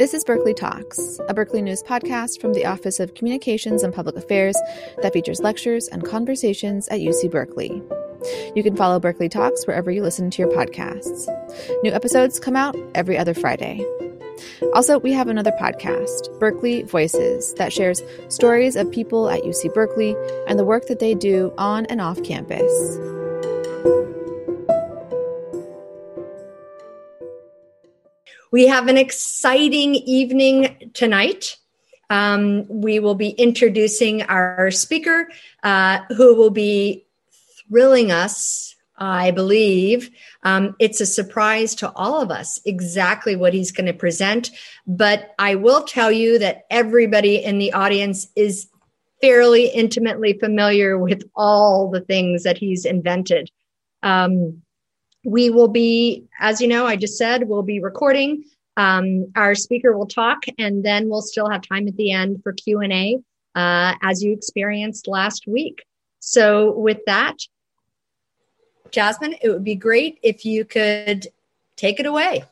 [0.00, 4.16] This is Berkeley Talks, a Berkeley News podcast from the Office of Communications and Public
[4.16, 4.56] Affairs
[5.02, 7.82] that features lectures and conversations at UC Berkeley.
[8.56, 11.28] You can follow Berkeley Talks wherever you listen to your podcasts.
[11.82, 13.84] New episodes come out every other Friday.
[14.72, 20.16] Also, we have another podcast, Berkeley Voices, that shares stories of people at UC Berkeley
[20.48, 22.72] and the work that they do on and off campus.
[28.52, 31.56] We have an exciting evening tonight.
[32.10, 35.28] Um, we will be introducing our speaker,
[35.62, 37.06] uh, who will be
[37.68, 40.10] thrilling us, I believe.
[40.42, 44.50] Um, it's a surprise to all of us exactly what he's going to present.
[44.84, 48.68] But I will tell you that everybody in the audience is
[49.20, 53.48] fairly intimately familiar with all the things that he's invented.
[54.02, 54.62] Um,
[55.24, 58.44] we will be, as you know, I just said, we'll be recording.
[58.76, 62.52] Um, our speaker will talk, and then we'll still have time at the end for
[62.52, 63.18] Q and A,
[63.54, 65.84] uh, as you experienced last week.
[66.20, 67.36] So, with that,
[68.90, 71.26] Jasmine, it would be great if you could
[71.76, 72.44] take it away.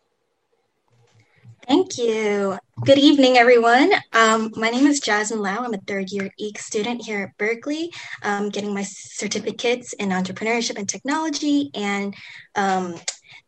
[1.69, 2.59] Thank you.
[2.83, 3.93] Good evening, everyone.
[4.15, 5.59] Um, my name is Jasmine Lau.
[5.59, 10.79] I'm a third year EEC student here at Berkeley, um, getting my certificates in entrepreneurship
[10.79, 12.15] and technology and
[12.55, 12.95] um,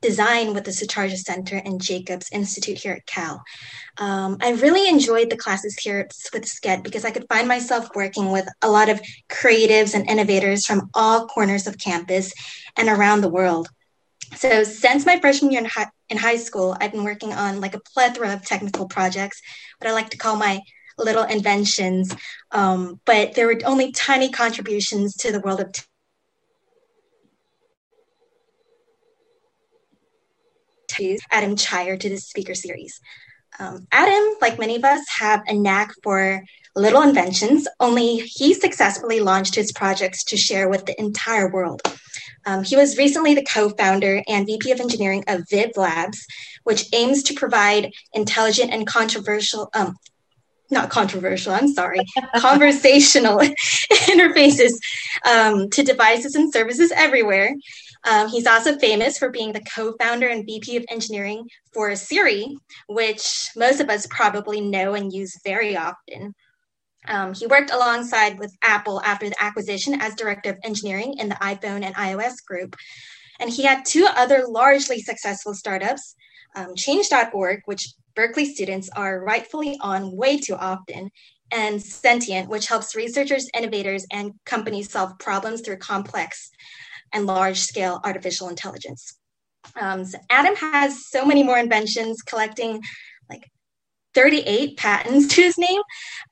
[0.02, 3.42] design with the Sutardja Center and Jacobs Institute here at Cal.
[3.96, 8.30] Um, I really enjoyed the classes here with SCET because I could find myself working
[8.30, 12.34] with a lot of creatives and innovators from all corners of campus
[12.76, 13.70] and around the world.
[14.34, 17.74] So since my freshman year in high, in high school, I've been working on like
[17.74, 19.40] a plethora of technical projects,
[19.78, 20.60] what I like to call my
[20.98, 22.14] little inventions.
[22.50, 25.72] Um, but there were only tiny contributions to the world of
[31.30, 33.00] Adam Cheyer to the speaker series.
[33.58, 36.42] Um, Adam, like many of us, have a knack for
[36.76, 41.82] little inventions, only he successfully launched his projects to share with the entire world.
[42.46, 46.26] Um, he was recently the co founder and VP of engineering of Viv Labs,
[46.64, 49.96] which aims to provide intelligent and controversial, um,
[50.70, 52.00] not controversial, I'm sorry,
[52.36, 53.38] conversational
[53.92, 54.72] interfaces
[55.28, 57.54] um, to devices and services everywhere.
[58.08, 62.56] Um, he's also famous for being the co founder and VP of engineering for Siri,
[62.88, 66.34] which most of us probably know and use very often.
[67.08, 71.34] Um, he worked alongside with Apple after the acquisition as director of engineering in the
[71.36, 72.76] iPhone and iOS group.
[73.38, 76.14] And he had two other largely successful startups
[76.56, 81.10] um, Change.org, which Berkeley students are rightfully on way too often,
[81.52, 86.50] and Sentient, which helps researchers, innovators, and companies solve problems through complex
[87.12, 89.16] and large scale artificial intelligence.
[89.80, 92.82] Um, so Adam has so many more inventions, collecting
[94.14, 95.82] 38 patents to his name.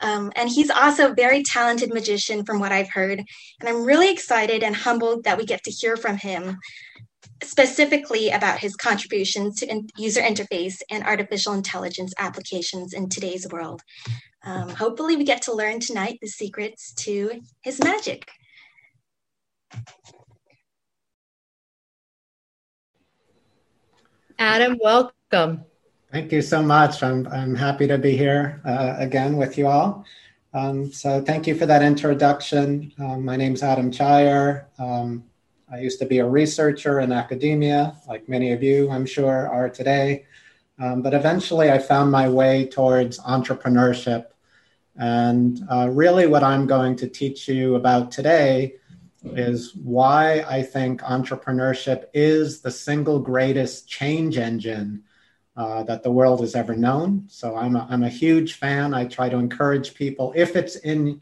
[0.01, 3.23] Um, and he's also a very talented magician, from what I've heard.
[3.61, 6.59] And I'm really excited and humbled that we get to hear from him
[7.43, 13.83] specifically about his contributions to in- user interface and artificial intelligence applications in today's world.
[14.45, 18.29] Um, hopefully, we get to learn tonight the secrets to his magic.
[24.39, 25.65] Adam, welcome.
[26.11, 27.03] Thank you so much.
[27.03, 30.07] I'm, I'm happy to be here uh, again with you all.
[30.55, 32.91] Um, so, thank you for that introduction.
[32.99, 34.67] Um, my name is Adam Cheyer.
[34.79, 35.25] Um,
[35.71, 39.69] I used to be a researcher in academia, like many of you, I'm sure, are
[39.69, 40.25] today.
[40.79, 44.29] Um, but eventually, I found my way towards entrepreneurship.
[44.97, 48.77] And uh, really, what I'm going to teach you about today
[49.25, 55.05] is why I think entrepreneurship is the single greatest change engine
[55.59, 57.25] uh, that the world has ever known.
[57.27, 58.95] So I'm a, I'm a huge fan.
[58.95, 61.21] I try to encourage people, if it's in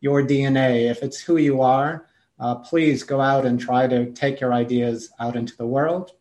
[0.00, 2.06] your DNA, if it's who you are,
[2.40, 6.12] uh, please go out and try to take your ideas out into the world.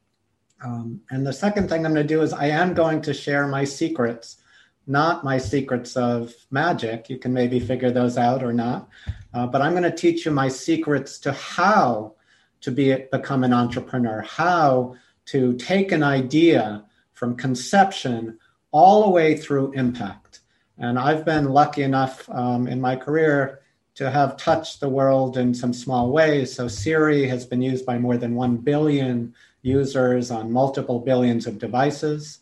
[0.62, 3.48] Um, and the second thing I'm going to do is I am going to share
[3.48, 4.38] my secrets,
[4.86, 7.10] not my secrets of magic.
[7.10, 8.90] You can maybe figure those out or not.
[9.34, 12.16] Uh, but I'm going to teach you my secrets to how
[12.60, 14.96] to be become an entrepreneur, how
[15.28, 16.84] to take an idea
[17.18, 18.38] from conception
[18.72, 20.42] all the way through impact.
[20.78, 23.62] And I've been lucky enough um, in my career
[23.96, 26.54] to have touched the world in some small ways.
[26.54, 29.34] So Siri has been used by more than 1 billion
[29.64, 32.42] users on multiple billions of devices.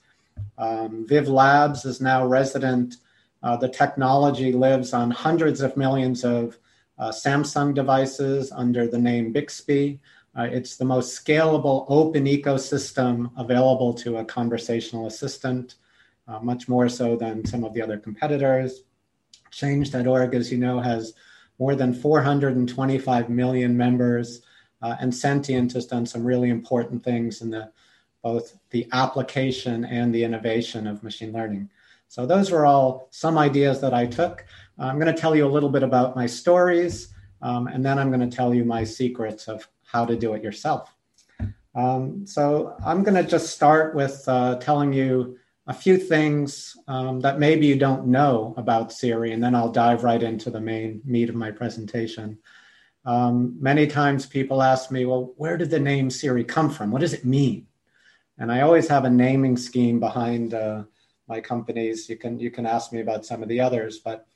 [0.58, 2.98] Um, Viv Labs is now resident.
[3.42, 6.58] Uh, the technology lives on hundreds of millions of
[7.00, 10.02] uh, Samsung devices under the name Bixby.
[10.38, 15.76] Uh, it's the most scalable open ecosystem available to a conversational assistant.
[16.28, 18.82] uh, much more so than some of the other competitors.
[19.52, 21.14] Change.org, as you know, has
[21.60, 24.42] more than 425 million members,
[24.82, 27.72] uh, and Sentient has done some really important things in the
[28.24, 31.70] both the application and the innovation of machine learning.
[32.08, 34.44] So those were all some ideas that I took.
[34.80, 38.10] I'm going to tell you a little bit about my stories, um, and then I'm
[38.10, 40.94] going to tell you my secrets of how to do it yourself.
[41.76, 45.38] Um, so I'm going to just start with uh, telling you
[45.68, 50.04] a few things um, that maybe you don't know about Siri, and then I'll dive
[50.04, 52.38] right into the main meat of my presentation.
[53.04, 56.92] Um, many times people ask me, well, where did the name Siri come from?
[56.92, 57.68] What does it mean?
[58.38, 60.84] And I always have a naming scheme behind uh,
[61.28, 62.10] my companies.
[62.10, 64.28] You can you can ask me about some of the others, but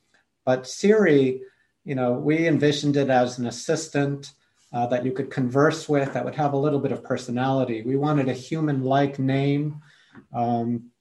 [0.46, 1.42] but Siri,
[1.84, 4.34] you know, we envisioned it as an assistant
[4.72, 7.82] uh, that you could converse with that would have a little bit of personality.
[7.82, 9.82] We wanted a human-like name.
[10.34, 10.92] Um,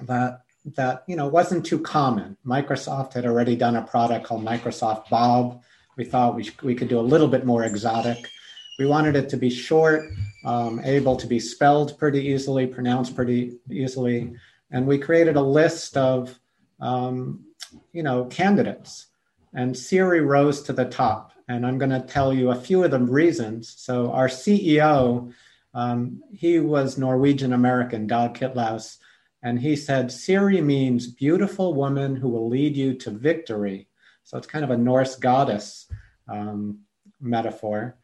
[0.00, 0.42] that
[0.76, 2.36] that you know wasn't too common.
[2.46, 5.62] Microsoft had already done a product called Microsoft Bob.
[5.96, 8.30] We thought we, we could do a little bit more exotic.
[8.78, 10.04] We wanted it to be short,
[10.44, 14.34] um, able to be spelled pretty easily, pronounced pretty easily,
[14.70, 16.38] and we created a list of
[16.80, 17.44] um,
[17.92, 19.06] you know candidates.
[19.54, 21.31] And Siri rose to the top.
[21.52, 23.74] And I'm going to tell you a few of the reasons.
[23.76, 25.32] So our CEO,
[25.74, 28.98] um, he was Norwegian American, Dag Kittlaus
[29.42, 33.88] and he said, Siri means beautiful woman who will lead you to victory.
[34.22, 35.90] So it's kind of a Norse goddess
[36.28, 36.80] um,
[37.20, 37.96] metaphor.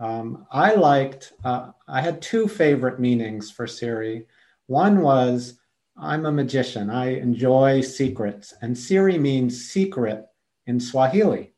[0.00, 4.26] Um, I liked, uh, I had two favorite meanings for Siri.
[4.66, 5.60] One was,
[5.96, 6.90] I'm a magician.
[6.90, 8.52] I enjoy secrets.
[8.60, 10.26] And Siri means secret
[10.66, 11.52] in Swahili.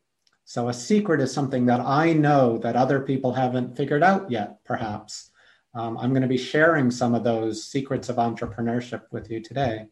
[0.45, 4.63] So a secret is something that I know that other people haven't figured out yet,
[4.65, 5.31] perhaps.
[5.75, 9.87] Um, I'm going to be sharing some of those secrets of entrepreneurship with you today.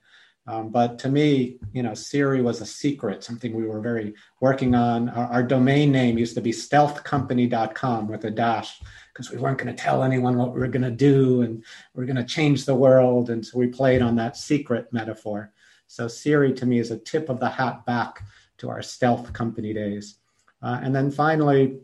[0.46, 4.74] Um, but to me, you know, Siri was a secret, something we were very working
[4.74, 5.08] on.
[5.10, 8.80] Our, our domain name used to be stealthcompany.com with a dash
[9.12, 11.62] because we weren't going to tell anyone what we were going to do and
[11.94, 13.30] we are going to change the world.
[13.30, 15.52] And so we played on that secret metaphor.
[15.86, 18.22] So Siri to me is a tip of the hat back
[18.58, 20.16] to our stealth company days.
[20.62, 21.78] Uh, and then finally,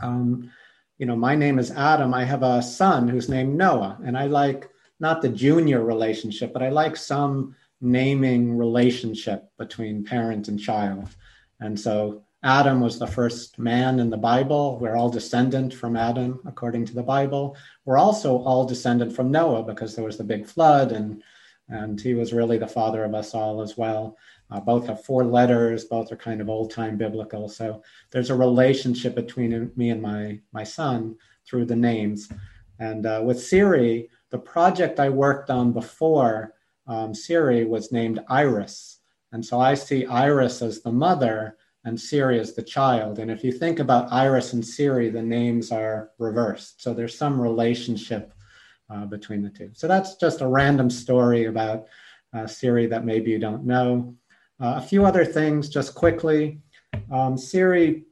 [0.00, 0.50] um,
[0.98, 2.14] you know, my name is Adam.
[2.14, 4.68] I have a son who's named Noah, and I like
[5.00, 11.08] not the junior relationship, but I like some naming relationship between parent and child.
[11.60, 14.78] And so Adam was the first man in the Bible.
[14.80, 17.56] We're all descendant from Adam, according to the Bible.
[17.84, 21.22] We're also all descendant from Noah because there was the big flood, and
[21.68, 24.16] and he was really the father of us all as well.
[24.52, 25.86] Uh, both have four letters.
[25.86, 27.48] Both are kind of old time biblical.
[27.48, 31.16] So there's a relationship between me and my my son
[31.46, 32.30] through the names.
[32.78, 36.54] And uh, with Siri, the project I worked on before
[36.86, 38.98] um, Siri was named Iris.
[39.32, 43.18] And so I see Iris as the mother and Siri as the child.
[43.18, 46.82] And if you think about Iris and Siri, the names are reversed.
[46.82, 48.34] So there's some relationship
[48.90, 49.70] uh, between the two.
[49.72, 51.86] So that's just a random story about
[52.34, 54.14] uh, Siri that maybe you don't know.
[54.60, 56.60] Uh, a few other things, just quickly.
[57.10, 58.04] Um, Siri,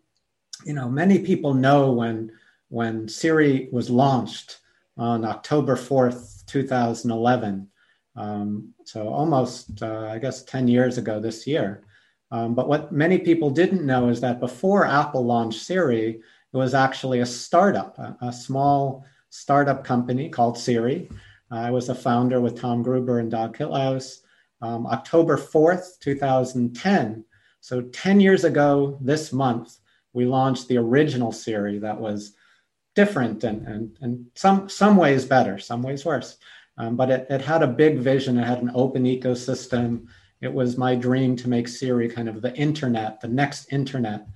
[0.64, 2.32] you know, many people know when
[2.68, 4.58] when Siri was launched
[4.96, 7.68] on October fourth, two thousand eleven.
[8.16, 11.84] Um, so almost, uh, I guess, ten years ago this year.
[12.32, 16.20] Um, but what many people didn't know is that before Apple launched Siri,
[16.52, 21.08] it was actually a startup, a, a small startup company called Siri.
[21.50, 24.22] I was a founder with Tom Gruber and Dag Kittlaus
[24.60, 27.24] um, October 4th, 2010.
[27.60, 29.76] So 10 years ago this month,
[30.12, 32.34] we launched the original Siri that was
[32.94, 36.38] different and, and, and some, some ways better, some ways worse.
[36.78, 40.06] Um, but it, it had a big vision, it had an open ecosystem.
[40.40, 44.26] It was my dream to make Siri kind of the internet, the next internet,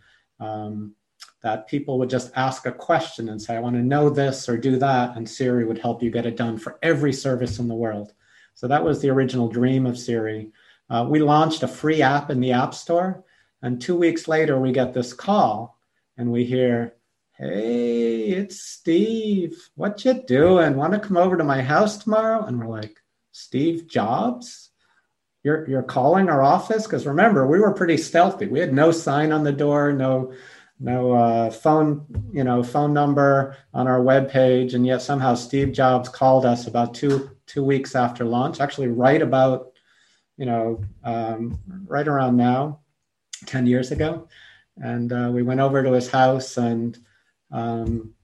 [0.40, 0.94] um,
[1.42, 4.56] that people would just ask a question and say, I want to know this or
[4.56, 5.16] do that.
[5.16, 8.12] And Siri would help you get it done for every service in the world.
[8.54, 10.50] So that was the original dream of Siri.
[10.88, 13.24] Uh, we launched a free app in the App Store,
[13.62, 15.78] and two weeks later, we get this call,
[16.16, 16.94] and we hear,
[17.32, 19.70] "Hey, it's Steve.
[19.74, 20.76] What you doing?
[20.76, 24.70] Want to come over to my house tomorrow?" And we're like, "Steve Jobs."
[25.42, 29.30] You're, you're calling our office because remember we were pretty stealthy we had no sign
[29.30, 30.32] on the door no
[30.80, 35.70] no uh, phone you know phone number on our web page and yet somehow steve
[35.70, 39.72] jobs called us about two two weeks after launch, actually right about,
[40.36, 42.80] you know, um, right around now,
[43.46, 44.28] 10 years ago.
[44.76, 46.98] And uh, we went over to his house and
[47.52, 48.14] um,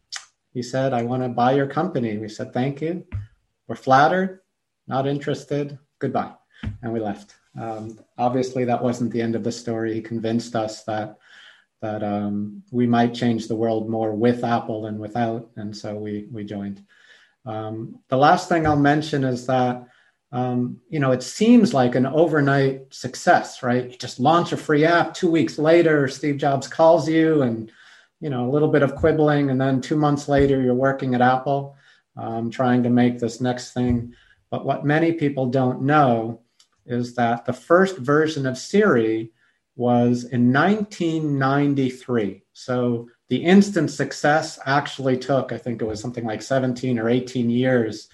[0.53, 2.19] he said, I want to buy your company.
[2.19, 3.07] We said, thank you.
[3.69, 4.41] We're flattered,
[4.89, 5.79] not interested.
[5.99, 6.33] Goodbye.
[6.83, 7.35] and we left.
[7.59, 9.95] Um, obviously, that wasn't the end of the story.
[9.95, 11.19] He convinced us that
[11.83, 16.29] that um, we might change the world more with Apple than without, and so we
[16.31, 16.85] we joined.
[17.47, 19.87] Um, the last thing I'll mention is that
[20.33, 23.91] um, you know it seems like an overnight success, right?
[23.91, 25.15] You just launch a free app.
[25.15, 27.71] Two weeks later, Steve Jobs calls you, and
[28.21, 31.23] you know a little bit of quibbling, and then two months later, you're working at
[31.23, 31.77] Apple,
[32.17, 34.15] um, trying to make this next thing.
[34.51, 36.43] But what many people don't know
[36.87, 39.33] is that the first version of Siri
[39.77, 42.43] was in 1993.
[42.53, 47.49] So the instant success actually took, I think it was something like 17 or 18
[47.49, 48.09] years,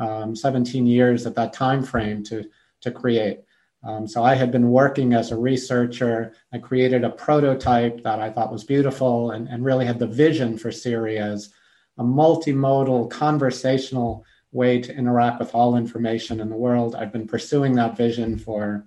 [0.00, 2.44] um, 17 years at that time frame to,
[2.80, 3.40] to create.
[3.84, 6.34] Um, so I had been working as a researcher.
[6.52, 10.58] I created a prototype that I thought was beautiful and, and really had the vision
[10.58, 11.54] for Siri as
[11.98, 16.96] a multimodal conversational way to interact with all information in the world.
[16.96, 18.84] I've been pursuing that vision for,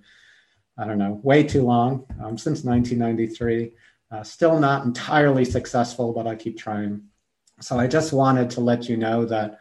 [0.77, 3.71] I don't know, way too long, um, since 1993.
[4.11, 7.03] Uh, still not entirely successful, but I keep trying.
[7.61, 9.59] So I just wanted to let you know that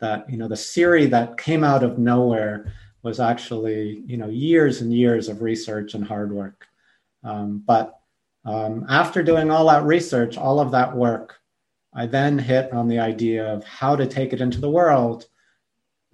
[0.00, 2.72] that you know the Siri that came out of nowhere
[3.02, 6.66] was actually you know years and years of research and hard work.
[7.22, 7.98] Um, but
[8.44, 11.36] um, after doing all that research, all of that work,
[11.94, 15.26] I then hit on the idea of how to take it into the world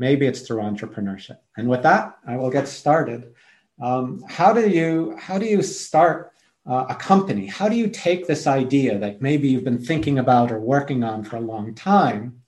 [0.01, 1.37] Maybe it's through entrepreneurship.
[1.59, 3.35] And with that, I will get started.
[3.83, 6.33] Um, how do you how do you start
[6.67, 7.47] uh, a company?
[7.47, 11.25] How do you take this idea that maybe you've been thinking about or working on
[11.25, 12.43] for a long time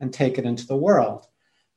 [0.00, 1.26] and take it into the world?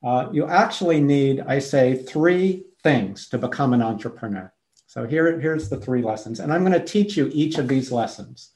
[0.02, 4.52] Uh, you actually need, I say, three things to become an entrepreneur.
[4.86, 7.92] So here, here's the three lessons, and I'm going to teach you each of these
[7.92, 8.52] lessons.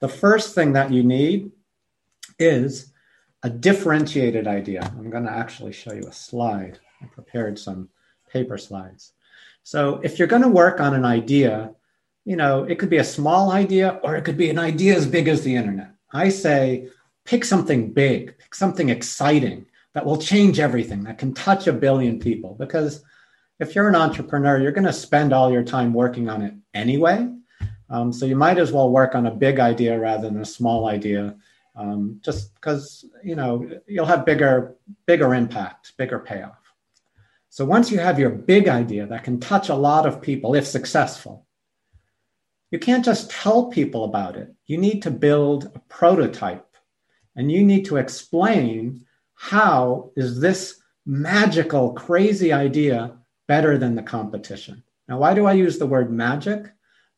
[0.00, 1.52] The first thing that you need
[2.38, 2.92] is
[3.42, 4.80] a differentiated idea.
[4.96, 6.80] I'm going to actually show you a slide.
[7.00, 7.88] I prepared some
[8.30, 9.12] paper slides.
[9.62, 11.72] So if you're going to work on an idea,
[12.28, 15.06] you know, it could be a small idea or it could be an idea as
[15.06, 15.92] big as the internet.
[16.12, 16.90] I say
[17.24, 22.20] pick something big, pick something exciting that will change everything, that can touch a billion
[22.20, 22.54] people.
[22.58, 23.02] Because
[23.58, 27.26] if you're an entrepreneur, you're going to spend all your time working on it anyway.
[27.88, 30.86] Um, so you might as well work on a big idea rather than a small
[30.86, 31.34] idea
[31.76, 34.74] um, just because you know you'll have bigger
[35.06, 36.58] bigger impact bigger payoff
[37.48, 40.66] so once you have your big idea that can touch a lot of people if
[40.66, 41.46] successful
[42.70, 46.76] you can't just tell people about it you need to build a prototype
[47.36, 54.82] and you need to explain how is this magical crazy idea better than the competition
[55.08, 56.70] now why do i use the word magic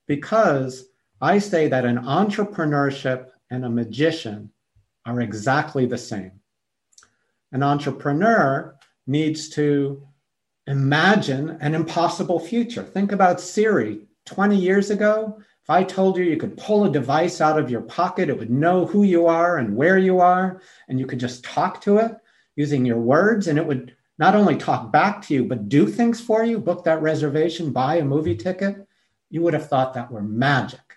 [0.06, 0.86] because
[1.20, 4.50] i say that an entrepreneurship and a magician
[5.06, 6.32] are exactly the same.
[7.52, 8.76] An entrepreneur
[9.06, 10.06] needs to
[10.66, 12.84] imagine an impossible future.
[12.84, 14.02] Think about Siri.
[14.30, 17.80] 20 years ago, if I told you you could pull a device out of your
[17.80, 21.42] pocket, it would know who you are and where you are, and you could just
[21.42, 22.12] talk to it
[22.54, 26.20] using your words, and it would not only talk back to you, but do things
[26.20, 28.86] for you, book that reservation, buy a movie ticket,
[29.30, 30.96] you would have thought that were magic,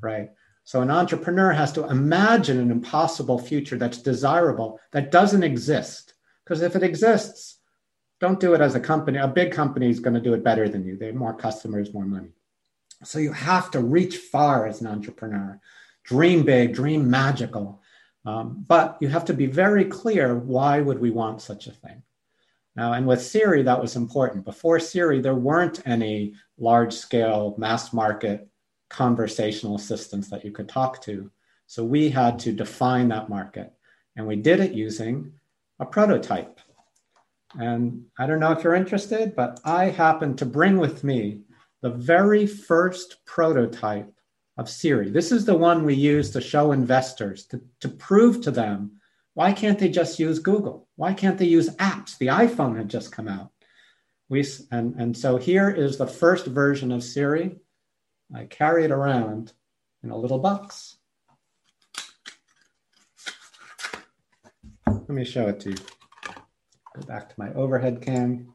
[0.00, 0.30] right?
[0.64, 6.14] So an entrepreneur has to imagine an impossible future that's desirable, that doesn't exist.
[6.44, 7.58] Because if it exists,
[8.20, 9.18] don't do it as a company.
[9.18, 10.96] A big company is going to do it better than you.
[10.96, 12.32] They have more customers, more money.
[13.02, 15.58] So you have to reach far as an entrepreneur,
[16.04, 17.80] dream big, dream magical.
[18.26, 22.02] Um, but you have to be very clear why would we want such a thing?
[22.76, 24.44] Now, and with Siri, that was important.
[24.44, 28.48] Before Siri, there weren't any large scale mass market
[28.90, 31.30] conversational assistants that you could talk to.
[31.66, 33.72] So we had to define that market.
[34.16, 35.32] And we did it using
[35.78, 36.60] a prototype.
[37.58, 41.42] And I don't know if you're interested, but I happened to bring with me
[41.82, 44.12] the very first prototype
[44.56, 45.10] of Siri.
[45.10, 49.00] This is the one we use to show investors, to, to prove to them
[49.34, 50.88] why can't they just use Google?
[50.96, 52.18] Why can't they use apps?
[52.18, 53.50] The iPhone had just come out.
[54.28, 57.56] We, and, and so here is the first version of Siri.
[58.34, 59.52] I carry it around
[60.02, 60.96] in a little box.
[64.86, 65.76] Let me show it to you.
[66.94, 68.52] Go back to my overhead cam.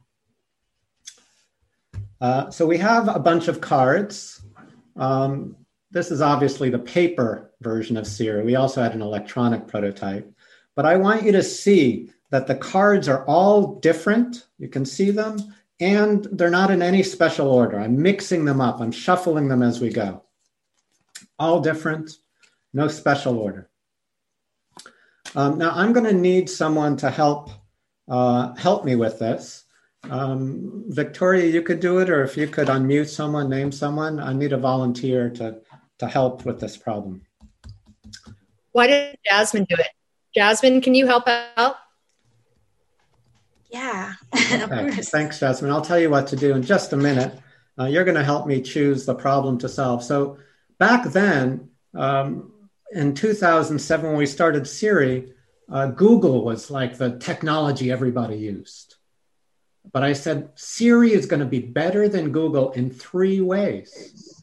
[2.25, 4.41] Uh, so we have a bunch of cards.
[4.95, 5.55] Um,
[5.91, 8.43] this is obviously the paper version of Siri.
[8.43, 10.27] We also had an electronic prototype.
[10.75, 14.47] But I want you to see that the cards are all different.
[14.57, 15.37] You can see them
[15.79, 17.79] and they're not in any special order.
[17.79, 20.23] I'm mixing them up, I'm shuffling them as we go.
[21.37, 22.17] All different,
[22.73, 23.69] no special order.
[25.35, 27.51] Um, now I'm going to need someone to help
[28.07, 29.64] uh, help me with this.
[30.09, 34.19] Um, Victoria, you could do it, or if you could unmute someone, name someone.
[34.19, 35.61] I need a volunteer to,
[35.99, 37.21] to help with this problem.
[38.71, 39.87] Why did Jasmine do it?
[40.33, 41.77] Jasmine, can you help out?
[43.69, 44.91] Yeah, okay.
[45.01, 45.71] Thanks, Jasmine.
[45.71, 47.37] I'll tell you what to do in just a minute.
[47.79, 50.03] Uh, you're going to help me choose the problem to solve.
[50.03, 50.37] So
[50.77, 52.53] back then, um,
[52.91, 55.33] in 2007, when we started Siri,
[55.69, 58.94] uh, Google was like the technology everybody used.
[59.91, 64.41] But I said, Siri is going to be better than Google in three ways.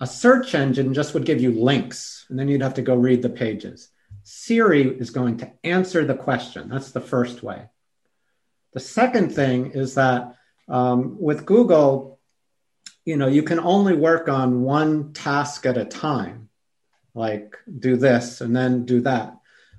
[0.00, 3.22] A search engine just would give you links, and then you'd have to go read
[3.22, 3.90] the pages.
[4.22, 6.68] Siri is going to answer the question.
[6.68, 7.66] That's the first way.
[8.74, 10.36] The second thing is that
[10.68, 12.20] um, with Google,
[13.04, 16.50] you know, you can only work on one task at a time,
[17.14, 19.34] like do this and then do that.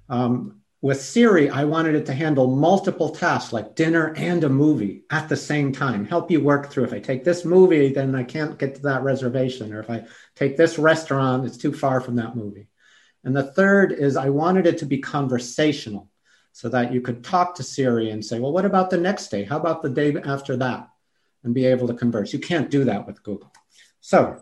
[0.09, 5.03] Um, with Siri, I wanted it to handle multiple tasks like dinner and a movie
[5.09, 6.85] at the same time, help you work through.
[6.85, 9.73] If I take this movie, then I can't get to that reservation.
[9.73, 10.05] Or if I
[10.35, 12.69] take this restaurant, it's too far from that movie.
[13.25, 16.09] And the third is I wanted it to be conversational
[16.53, 19.43] so that you could talk to Siri and say, well, what about the next day?
[19.43, 20.89] How about the day after that?
[21.43, 22.31] And be able to converse.
[22.31, 23.51] You can't do that with Google.
[23.99, 24.41] So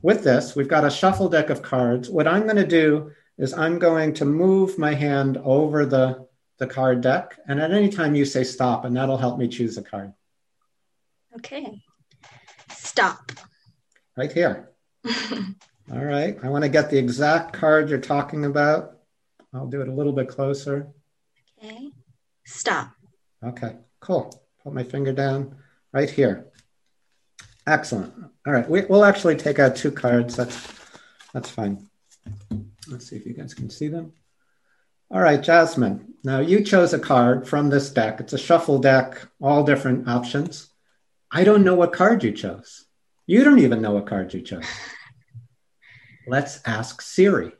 [0.00, 2.08] with this, we've got a shuffle deck of cards.
[2.08, 6.26] What I'm going to do is I'm going to move my hand over the,
[6.58, 7.38] the card deck.
[7.46, 10.12] And at any time you say stop, and that'll help me choose a card.
[11.36, 11.82] Okay.
[12.70, 13.32] Stop.
[14.16, 14.70] Right here.
[15.92, 16.38] All right.
[16.42, 18.98] I want to get the exact card you're talking about.
[19.52, 20.88] I'll do it a little bit closer.
[21.58, 21.90] Okay.
[22.44, 22.92] Stop.
[23.44, 23.76] Okay.
[24.00, 24.32] Cool.
[24.62, 25.56] Put my finger down
[25.92, 26.46] right here.
[27.66, 28.14] Excellent.
[28.46, 28.68] All right.
[28.68, 30.36] We, will actually take out two cards.
[30.36, 30.72] That's
[31.32, 31.88] that's fine.
[32.88, 34.12] Let's see if you guys can see them.
[35.10, 36.14] All right, Jasmine.
[36.24, 38.20] Now you chose a card from this deck.
[38.20, 40.68] It's a shuffle deck, all different options.
[41.30, 42.86] I don't know what card you chose.
[43.26, 44.64] You don't even know what card you chose.
[46.26, 47.52] Let's ask Siri.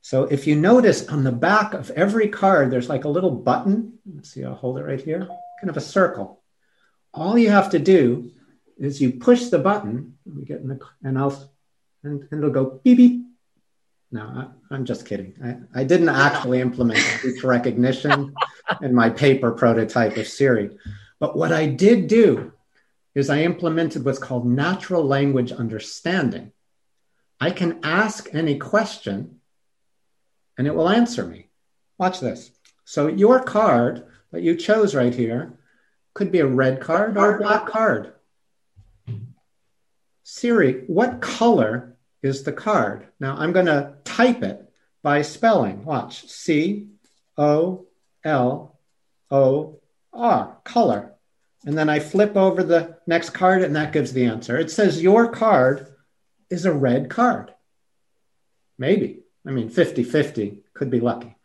[0.00, 3.98] So if you notice on the back of every card, there's like a little button.
[4.10, 5.20] Let's see, I'll hold it right here,
[5.60, 6.42] kind of a circle.
[7.12, 8.30] All you have to do
[8.78, 11.52] is you push the button, we get in the, and I'll
[12.02, 13.24] and, and it'll go beep beep.
[14.10, 15.34] No, I, am just kidding.
[15.74, 18.34] I, I didn't actually implement speech recognition
[18.80, 20.70] in my paper prototype of Siri.
[21.20, 22.52] But what I did do
[23.14, 26.52] is I implemented what's called natural language understanding.
[27.40, 29.40] I can ask any question
[30.56, 31.48] and it will answer me.
[31.98, 32.50] Watch this.
[32.84, 35.58] So, your card that you chose right here
[36.14, 38.12] could be a red card or a black card.
[40.30, 43.08] Siri, what color is the card?
[43.18, 44.70] Now I'm going to type it
[45.02, 45.86] by spelling.
[45.86, 46.88] Watch C
[47.38, 47.86] O
[48.22, 48.78] L
[49.30, 49.80] O
[50.12, 51.14] R, color.
[51.64, 54.58] And then I flip over the next card and that gives the answer.
[54.58, 55.86] It says your card
[56.50, 57.54] is a red card.
[58.76, 59.22] Maybe.
[59.46, 61.36] I mean, 50 50 could be lucky.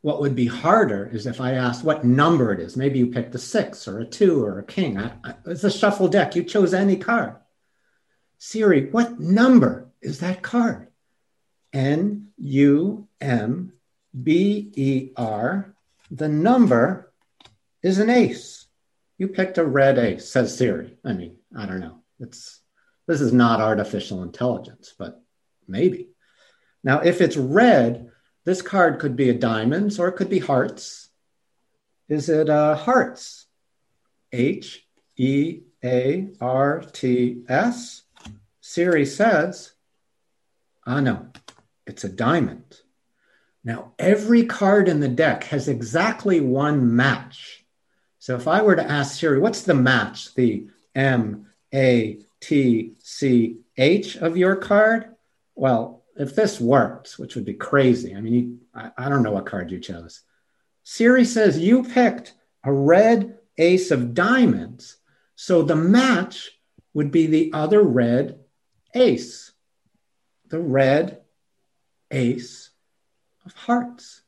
[0.00, 2.76] What would be harder is if I asked what number it is.
[2.76, 4.98] Maybe you picked a six or a two or a king.
[4.98, 6.34] I, I, it's a shuffle deck.
[6.34, 7.36] You chose any card.
[8.42, 10.88] Siri, what number is that card?
[11.74, 13.74] N U M
[14.20, 15.74] B E R.
[16.10, 17.12] The number
[17.82, 18.66] is an ace.
[19.18, 20.96] You picked a red ace, says Siri.
[21.04, 21.98] I mean, I don't know.
[22.18, 22.60] It's
[23.06, 25.22] this is not artificial intelligence, but
[25.68, 26.08] maybe.
[26.82, 28.10] Now, if it's red,
[28.46, 31.10] this card could be a diamonds or it could be hearts.
[32.08, 33.46] Is it uh, hearts?
[34.32, 34.86] H
[35.18, 38.04] E A R T S
[38.70, 39.72] Siri says,
[40.86, 41.26] ah, no,
[41.88, 42.82] it's a diamond.
[43.64, 47.64] Now, every card in the deck has exactly one match.
[48.20, 53.56] So if I were to ask Siri, what's the match, the M A T C
[53.76, 55.16] H of your card?
[55.56, 59.32] Well, if this worked, which would be crazy, I mean, you, I, I don't know
[59.32, 60.20] what card you chose.
[60.84, 64.96] Siri says you picked a red ace of diamonds.
[65.34, 66.52] So the match
[66.94, 68.39] would be the other red
[68.94, 69.52] ace,
[70.48, 71.20] the red
[72.10, 72.70] ace
[73.46, 74.22] of hearts.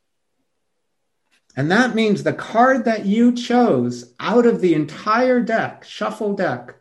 [1.54, 6.76] And that means the card that you chose out of the entire deck, shuffle deck,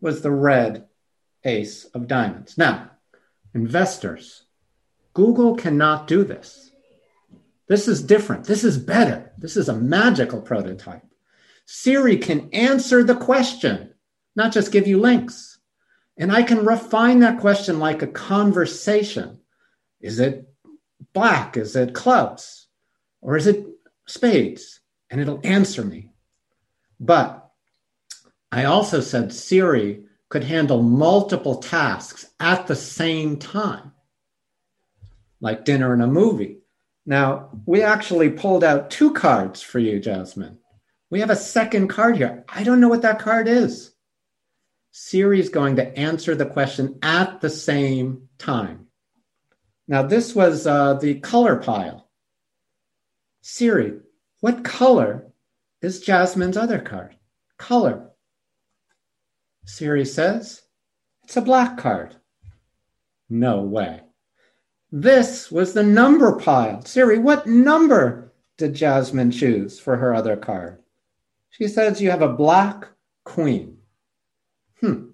[0.00, 0.86] was the red
[1.44, 2.56] ace of diamonds.
[2.56, 2.90] Now,
[3.54, 4.44] investors,
[5.12, 6.70] Google cannot do this.
[7.68, 8.44] This is different.
[8.44, 9.32] This is better.
[9.38, 11.02] This is a magical prototype.
[11.66, 13.94] Siri can answer the question,
[14.36, 15.53] not just give you links.
[16.16, 19.40] And I can refine that question like a conversation.
[20.00, 20.48] Is it
[21.12, 21.56] black?
[21.56, 22.68] Is it clubs?
[23.20, 23.66] Or is it
[24.06, 24.80] spades?
[25.14, 26.10] and it'll answer me.
[26.98, 27.48] But
[28.50, 33.92] I also said Siri could handle multiple tasks at the same time,
[35.40, 36.58] like dinner and a movie.
[37.06, 40.58] Now, we actually pulled out two cards for you, Jasmine.
[41.10, 42.44] We have a second card here.
[42.48, 43.93] I don't know what that card is.
[44.96, 48.86] Siri is going to answer the question at the same time.
[49.88, 52.08] Now, this was uh, the color pile.
[53.42, 53.94] Siri,
[54.38, 55.32] what color
[55.82, 57.16] is Jasmine's other card?
[57.58, 58.08] Color.
[59.66, 60.62] Siri says,
[61.24, 62.14] it's a black card.
[63.28, 64.00] No way.
[64.92, 66.84] This was the number pile.
[66.84, 70.78] Siri, what number did Jasmine choose for her other card?
[71.50, 72.86] She says you have a black
[73.24, 73.73] queen.
[74.84, 75.04] Hmm.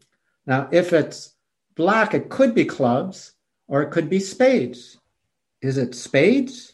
[0.47, 1.35] Now, if it's
[1.77, 3.35] black, it could be clubs
[3.69, 4.99] or it could be spades.
[5.63, 6.73] Is it spades?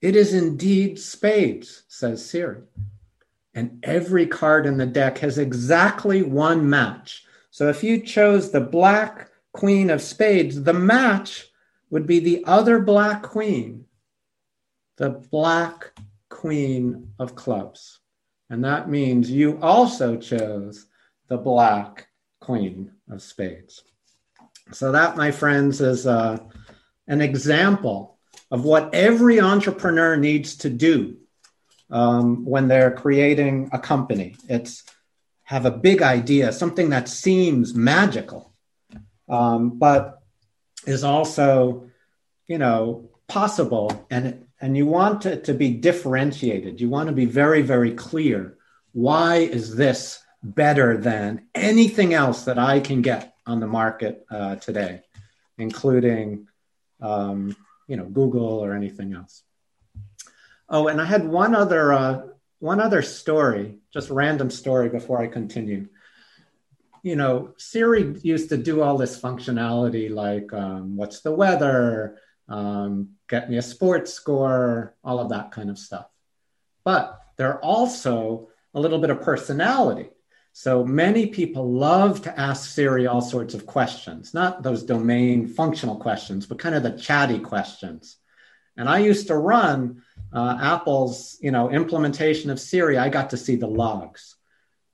[0.00, 2.62] It is indeed spades, says Siri.
[3.54, 7.24] And every card in the deck has exactly one match.
[7.50, 11.48] So if you chose the black queen of spades, the match
[11.90, 13.86] would be the other black queen,
[14.98, 15.92] the black
[16.28, 17.98] queen of clubs.
[18.50, 20.86] And that means you also chose
[21.32, 22.08] the black
[22.42, 23.82] queen of spades.
[24.72, 26.36] So, that, my friends, is uh,
[27.08, 28.18] an example
[28.50, 31.16] of what every entrepreneur needs to do
[31.90, 34.36] um, when they're creating a company.
[34.46, 34.84] It's
[35.44, 38.52] have a big idea, something that seems magical,
[39.26, 40.20] um, but
[40.86, 41.88] is also,
[42.46, 46.78] you know, possible and and you want it to be differentiated.
[46.78, 48.58] You want to be very, very clear.
[48.92, 54.56] Why is this better than anything else that I can get on the market uh,
[54.56, 55.02] today,
[55.58, 56.48] including,
[57.00, 59.42] um, you know, Google or anything else?
[60.68, 62.22] Oh, and I had one other uh,
[62.58, 65.88] one other story, just random story before I continue
[67.02, 73.10] you know, Siri used to do all this functionality like um, what's the weather, um,
[73.28, 76.06] get me a sports score, all of that kind of stuff.
[76.84, 80.10] But they're also a little bit of personality.
[80.52, 85.96] So many people love to ask Siri all sorts of questions, not those domain functional
[85.96, 88.18] questions, but kind of the chatty questions.
[88.76, 92.98] And I used to run uh, Apple's, you know, implementation of Siri.
[92.98, 94.36] I got to see the logs.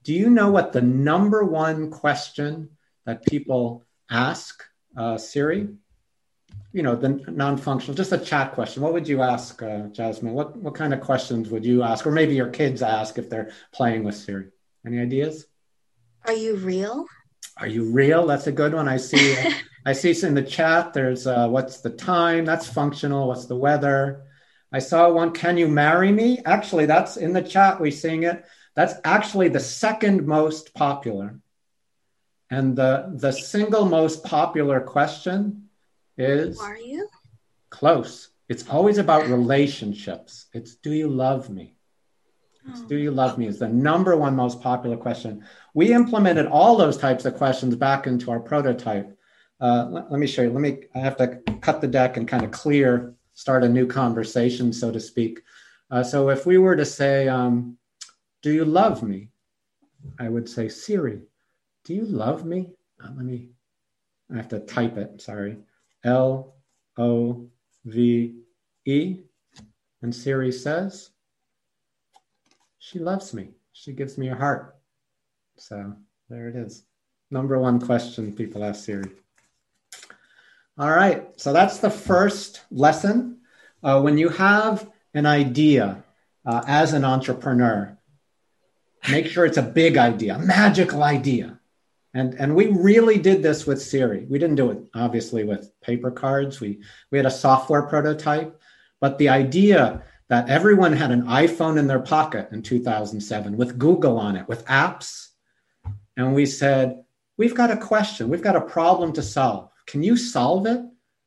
[0.05, 2.71] Do you know what the number one question
[3.05, 4.63] that people ask
[4.97, 5.69] uh, Siri?
[6.73, 8.83] You know, the non-functional, just a chat question.
[8.83, 10.35] What would you ask, uh, Jasmine?
[10.35, 13.51] What what kind of questions would you ask, or maybe your kids ask if they're
[13.73, 14.49] playing with Siri?
[14.87, 15.47] Any ideas?
[16.29, 17.07] Are you real?
[17.57, 18.27] Are you real?
[18.27, 18.87] That's a good one.
[18.87, 19.35] I see.
[19.87, 20.93] I see in the chat.
[20.93, 22.45] There's uh, what's the time?
[22.45, 23.29] That's functional.
[23.29, 24.25] What's the weather?
[24.71, 25.33] I saw one.
[25.33, 26.43] Can you marry me?
[26.45, 27.81] Actually, that's in the chat.
[27.81, 28.45] We're seeing it.
[28.77, 31.41] That's actually the second most popular.
[32.51, 35.71] And the, the single most popular question
[36.19, 37.09] is Who are you?
[37.71, 38.29] Close.
[38.51, 40.45] It's always about relationships.
[40.53, 41.79] It's do you love me?
[42.69, 45.45] It's, do you love me is the number one most popular question.
[45.79, 49.17] We implemented all those types of questions back into our prototype.
[49.61, 50.51] Uh, let, let, me show you.
[50.51, 53.87] Let me, I have to cut the deck and kind of clear, start a new
[53.87, 55.41] conversation, so to speak.
[55.89, 57.79] Uh, so if we were to say, um,
[58.43, 59.29] do you love me?
[60.19, 61.21] I would say, Siri,
[61.85, 62.73] do you love me?
[63.01, 63.51] Uh, let me,
[64.33, 65.59] I have to type it, sorry.
[66.03, 66.57] L
[66.97, 67.49] O
[67.85, 68.35] V
[68.85, 69.21] E.
[70.03, 71.11] And Siri says,
[72.81, 73.51] she loves me.
[73.75, 74.75] She gives me a heart.
[75.59, 75.95] So
[76.29, 76.85] there it is.
[77.31, 79.11] Number one question people ask Siri.
[80.79, 83.39] All right, so that's the first lesson.
[83.83, 86.03] Uh, when you have an idea
[86.47, 87.99] uh, as an entrepreneur,
[89.11, 91.59] Make sure it's a big idea, a magical idea.
[92.15, 94.27] And, and we really did this with Siri.
[94.29, 96.61] We didn't do it obviously with paper cards.
[96.61, 98.61] We, we had a software prototype,
[99.01, 104.19] but the idea that everyone had an iPhone in their pocket in 2007 with Google
[104.19, 105.28] on it, with apps.
[106.19, 107.05] And we said,
[107.39, 109.71] We've got a question, we've got a problem to solve.
[109.87, 110.81] Can you solve it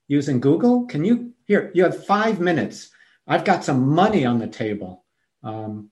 [0.09, 0.85] using Google?
[0.85, 1.33] Can you?
[1.45, 2.89] Here, you have five minutes.
[3.25, 5.05] I've got some money on the table.
[5.41, 5.89] Um,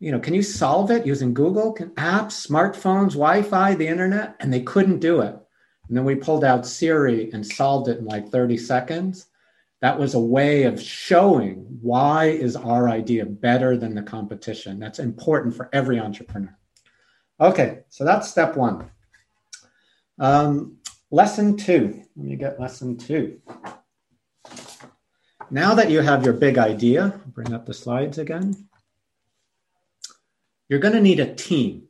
[0.00, 4.36] you know, can you solve it using Google, can, apps, smartphones, Wi-Fi, the internet?
[4.40, 5.36] And they couldn't do it.
[5.88, 9.26] And then we pulled out Siri and solved it in like 30 seconds.
[9.80, 14.78] That was a way of showing why is our idea better than the competition.
[14.78, 16.56] That's important for every entrepreneur.
[17.40, 18.90] Okay, so that's step one.
[20.18, 20.78] Um,
[21.10, 22.02] lesson two.
[22.16, 23.40] Let me get lesson two.
[25.50, 28.68] Now that you have your big idea, bring up the slides again.
[30.68, 31.88] you're going to need a team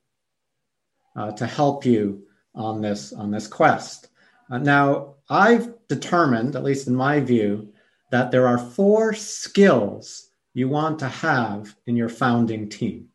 [1.17, 4.09] uh, to help you on this on this quest.
[4.51, 7.73] Uh, now, I've determined, at least in my view,
[8.11, 13.08] that there are four skills you want to have in your founding team.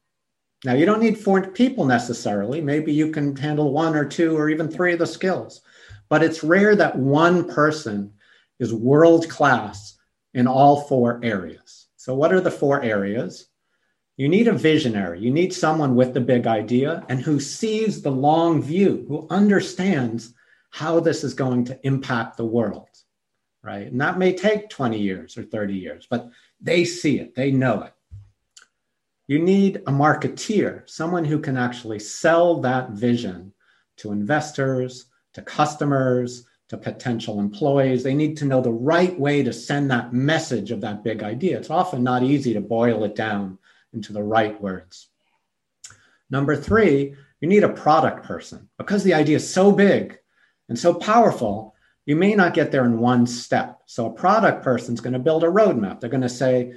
[0.66, 2.62] Now, you don't need four people necessarily.
[2.62, 5.62] Maybe you can handle one or two or even three of the skills,
[6.08, 8.14] but it's rare that one person
[8.60, 9.98] is world class
[10.34, 11.88] in all four areas.
[11.98, 13.48] So, what are the four areas?
[14.16, 15.20] You need a visionary.
[15.20, 20.34] You need someone with the big idea and who sees the long view, who understands
[20.70, 22.90] how this is going to impact the world,
[23.64, 23.88] right?
[23.88, 26.30] And that may take 20 years or 30 years, but
[26.62, 27.93] they see it, they know it.
[29.28, 33.54] You need a marketeer, someone who can actually sell that vision
[33.98, 38.04] to investors, to customers, to potential employees.
[38.04, 41.58] They need to know the right way to send that message of that big idea.
[41.58, 43.58] It's often not easy to boil it down
[43.94, 45.10] into the right words.
[46.30, 48.70] Number three, you need a product person.
[48.78, 50.18] Because the idea is so big
[50.68, 53.82] and so powerful, you may not get there in one step.
[53.86, 56.00] So a product person is going to build a roadmap.
[56.00, 56.74] They're going to say,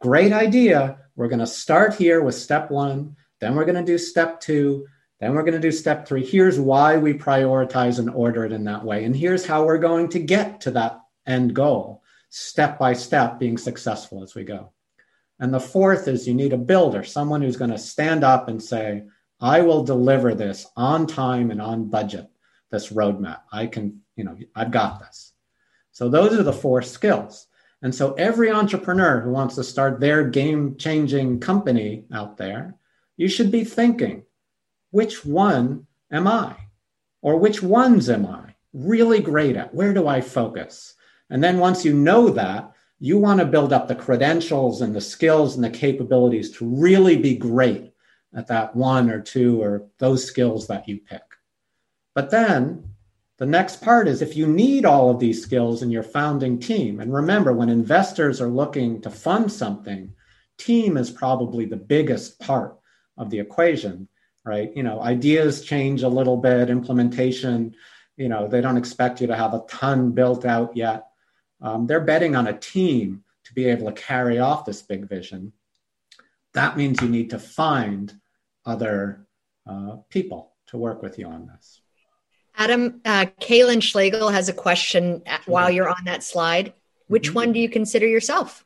[0.00, 0.98] great idea.
[1.14, 3.16] We're going to start here with step one.
[3.40, 4.86] Then we're going to do step two.
[5.20, 6.24] Then we're going to do step three.
[6.24, 9.04] Here's why we prioritize and order it in that way.
[9.04, 13.58] And here's how we're going to get to that end goal, step by step, being
[13.58, 14.72] successful as we go.
[15.38, 18.62] And the fourth is you need a builder, someone who's going to stand up and
[18.62, 19.04] say,
[19.40, 22.26] I will deliver this on time and on budget,
[22.70, 23.40] this roadmap.
[23.52, 25.32] I can, you know, I've got this.
[25.92, 27.46] So those are the four skills.
[27.82, 32.76] And so every entrepreneur who wants to start their game changing company out there,
[33.16, 34.24] you should be thinking,
[34.90, 36.56] which one am I?
[37.22, 39.74] Or which ones am I really great at?
[39.74, 40.94] Where do I focus?
[41.30, 45.00] And then once you know that, you want to build up the credentials and the
[45.00, 47.92] skills and the capabilities to really be great
[48.34, 51.22] at that one or two or those skills that you pick.
[52.14, 52.89] But then
[53.40, 57.00] the next part is if you need all of these skills in your founding team,
[57.00, 60.12] and remember, when investors are looking to fund something,
[60.56, 62.78] team is probably the biggest part
[63.18, 64.06] of the equation,
[64.44, 64.70] right?
[64.76, 67.74] You know, ideas change a little bit, implementation,
[68.16, 71.06] you know, they don't expect you to have a ton built out yet
[71.60, 75.52] um, they're betting on a team to be able to carry off this big vision.
[76.54, 78.12] That means you need to find
[78.64, 79.26] other
[79.66, 81.79] uh, people to work with you on this.
[82.60, 86.74] Adam, uh, Kaylin Schlegel has a question while you're on that slide.
[87.08, 87.34] Which mm-hmm.
[87.34, 88.64] one do you consider yourself?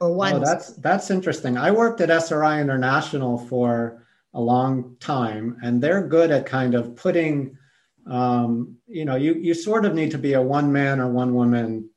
[0.00, 0.34] Or one?
[0.34, 1.58] Oh, that's that's interesting.
[1.58, 6.94] I worked at SRI International for a long time, and they're good at kind of
[6.94, 7.58] putting,
[8.06, 11.34] um, you know, you you sort of need to be a one man or one
[11.34, 11.90] woman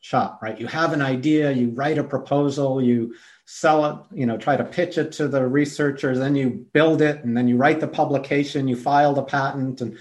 [0.00, 0.60] shop, right?
[0.60, 3.14] You have an idea, you write a proposal, you
[3.46, 7.24] sell it, you know, try to pitch it to the researchers, then you build it,
[7.24, 9.98] and then you write the publication, you file the patent, and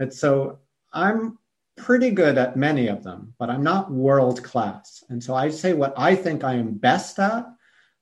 [0.00, 0.58] it's so
[0.92, 1.38] I'm
[1.76, 5.04] pretty good at many of them, but I'm not world class.
[5.08, 7.46] And so I say what I think I am best at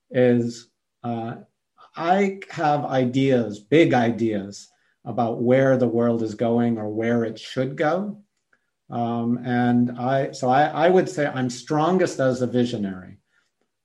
[0.09, 0.69] is
[1.03, 1.35] uh,
[1.95, 4.69] I have ideas, big ideas
[5.05, 8.21] about where the world is going or where it should go.
[8.89, 13.17] Um, and I, so I, I would say I'm strongest as a visionary.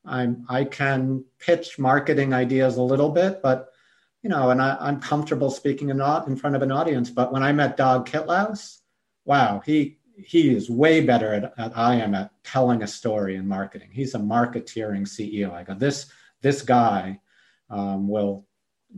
[0.05, 3.69] I'm, I can pitch marketing ideas a little bit, but
[4.25, 7.11] you know, and I, am comfortable speaking in, in front of an audience.
[7.11, 8.81] But when I met Dag Kittlaus,
[9.27, 13.47] wow, he he is way better at, at I am at telling a story in
[13.47, 13.91] marketing.
[13.93, 15.53] He's a marketeering CEO.
[15.53, 16.07] I go, this
[16.41, 17.21] this guy
[17.69, 18.47] um, will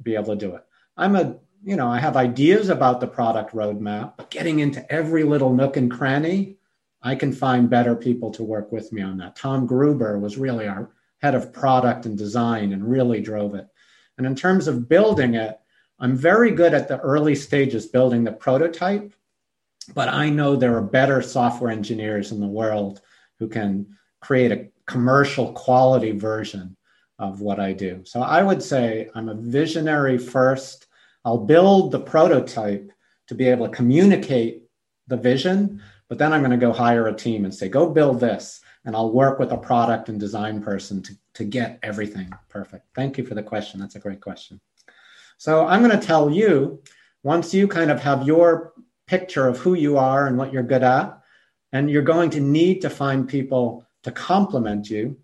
[0.00, 0.64] be able to do it.
[0.96, 5.24] I'm a you know, I have ideas about the product roadmap, but getting into every
[5.24, 6.58] little nook and cranny,
[7.02, 9.34] I can find better people to work with me on that.
[9.34, 13.66] Tom Gruber was really our head of product and design and really drove it.
[14.18, 15.58] And in terms of building it,
[15.98, 19.14] I'm very good at the early stages building the prototype,
[19.94, 23.00] but I know there are better software engineers in the world
[23.38, 23.86] who can
[24.20, 26.76] create a commercial quality version
[27.18, 28.02] of what I do.
[28.04, 30.86] So I would say I'm a visionary first
[31.26, 32.92] I'll build the prototype
[33.26, 34.62] to be able to communicate
[35.08, 38.20] the vision, but then I'm going to go hire a team and say, go build
[38.20, 38.60] this.
[38.84, 42.86] And I'll work with a product and design person to, to get everything perfect.
[42.94, 43.78] Thank you for the question.
[43.78, 44.60] That's a great question.
[45.38, 46.82] So I'm going to tell you
[47.22, 48.72] once you kind of have your
[49.06, 51.20] picture of who you are and what you're good at,
[51.72, 55.16] and you're going to need to find people to complement you.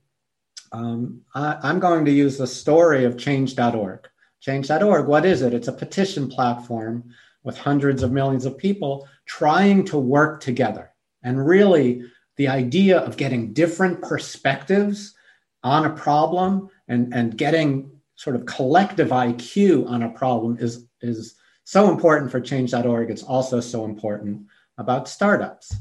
[0.71, 4.09] Um, I, am going to use the story of change.org.
[4.41, 5.55] Change.org, what is it?
[5.55, 7.11] It's a petition platform
[7.43, 10.93] with hundreds of millions of people trying to work together.
[11.23, 12.05] And really,
[12.37, 15.15] the idea of getting different perspectives
[15.63, 21.35] on a problem and, and getting sort of collective IQ on a problem is, is
[21.65, 23.11] so important for change.org.
[23.11, 24.47] It's also so important
[24.79, 25.75] about startups.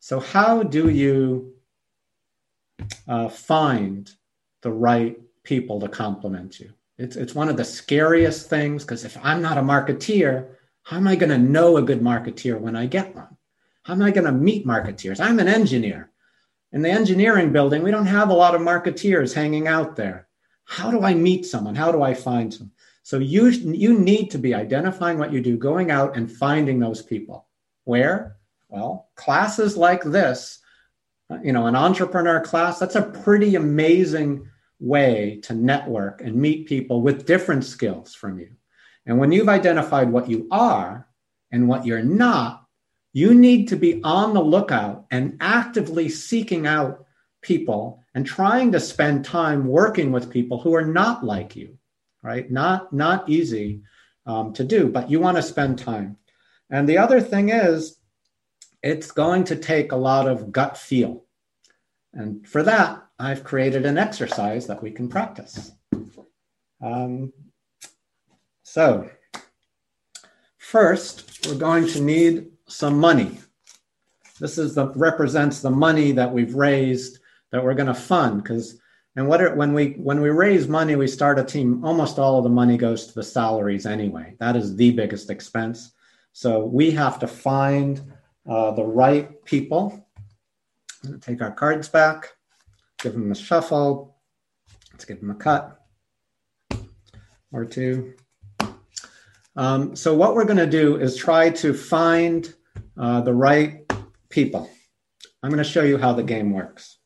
[0.00, 1.54] So, how do you
[3.08, 4.10] uh, find
[4.62, 6.72] the right people to complement you?
[6.98, 10.48] It's, it's one of the scariest things because if I'm not a marketeer,
[10.82, 13.36] how am I going to know a good marketeer when I get one?
[13.84, 15.20] How am I going to meet marketeers?
[15.20, 16.10] I'm an engineer.
[16.74, 20.26] In the engineering building, we don't have a lot of marketeers hanging out there.
[20.64, 21.76] How do I meet someone?
[21.76, 22.72] How do I find someone?
[23.04, 27.00] So you, you need to be identifying what you do, going out and finding those
[27.00, 27.46] people.
[27.84, 28.38] Where?
[28.68, 30.58] Well, classes like this,
[31.44, 34.48] you know, an entrepreneur class, that's a pretty amazing
[34.80, 38.50] way to network and meet people with different skills from you.
[39.06, 41.06] And when you've identified what you are
[41.52, 42.63] and what you're not,
[43.14, 47.06] you need to be on the lookout and actively seeking out
[47.42, 51.78] people and trying to spend time working with people who are not like you,
[52.22, 52.50] right?
[52.50, 53.82] Not, not easy
[54.26, 56.16] um, to do, but you want to spend time.
[56.70, 57.96] And the other thing is,
[58.82, 61.24] it's going to take a lot of gut feel.
[62.12, 65.70] And for that, I've created an exercise that we can practice.
[66.82, 67.32] Um,
[68.64, 69.08] so,
[70.58, 73.38] first, we're going to need some money.
[74.40, 77.18] This is the represents the money that we've raised
[77.50, 78.80] that we're going to fund because
[79.16, 82.38] and what are, when we when we raise money we start a team almost all
[82.38, 84.34] of the money goes to the salaries anyway.
[84.40, 85.92] That is the biggest expense.
[86.32, 88.02] So we have to find
[88.48, 90.08] uh, the right people.
[91.20, 92.34] Take our cards back
[93.04, 94.16] give them a shuffle.
[94.90, 95.78] Let's give them a cut.
[97.52, 98.14] Or two
[99.56, 102.54] um, so what we're going to do is try to find
[102.98, 103.90] uh, the right
[104.28, 104.70] people
[105.42, 106.98] i'm going to show you how the game works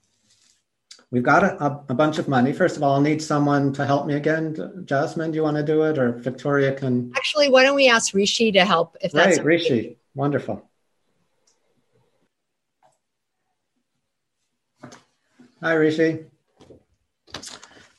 [1.11, 2.53] We've got a, a, bunch of money.
[2.53, 4.83] First of all, I'll need someone to help me again.
[4.85, 7.13] Jasmine, do you want to do it, or Victoria can?
[7.17, 8.95] Actually, why don't we ask Rishi to help?
[9.01, 9.43] If that's right, okay.
[9.43, 10.69] Rishi, wonderful.
[15.63, 16.27] Hi, Rishi.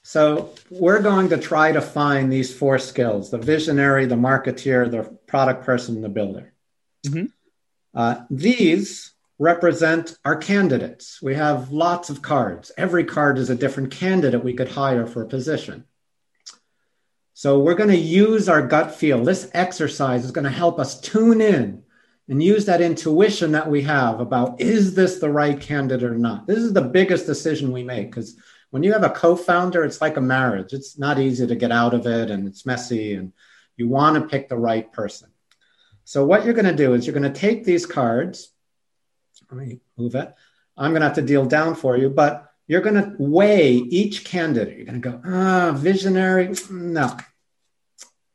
[0.09, 5.03] So we're going to try to find these four skills: the visionary, the marketeer, the
[5.27, 6.51] product person, the builder.
[7.05, 7.25] Mm-hmm.
[7.93, 11.21] Uh, these represent our candidates.
[11.21, 12.71] We have lots of cards.
[12.75, 15.85] Every card is a different candidate we could hire for a position.
[17.35, 19.23] So we're going to use our gut feel.
[19.23, 21.83] This exercise is going to help us tune in
[22.27, 26.47] and use that intuition that we have about is this the right candidate or not?
[26.47, 28.35] This is the biggest decision we make because
[28.71, 30.73] when you have a co founder, it's like a marriage.
[30.73, 33.33] It's not easy to get out of it and it's messy, and
[33.77, 35.29] you want to pick the right person.
[36.03, 38.51] So, what you're going to do is you're going to take these cards
[39.51, 40.33] let me move it.
[40.77, 44.23] I'm going to have to deal down for you, but you're going to weigh each
[44.23, 44.77] candidate.
[44.77, 46.53] You're going to go, ah, visionary.
[46.69, 47.17] No,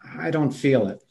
[0.03, 1.03] I don't feel it.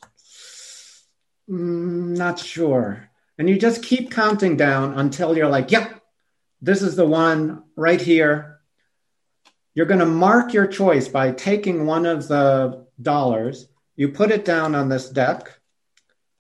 [1.50, 3.10] Mm, not sure.
[3.38, 6.02] And you just keep counting down until you're like, yep,
[6.62, 8.53] this is the one right here.
[9.76, 14.46] You're going to mark your choice by taking one of the dollars, you put it
[14.46, 15.60] down on this deck,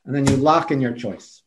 [0.05, 1.41] and then you lock in your choice.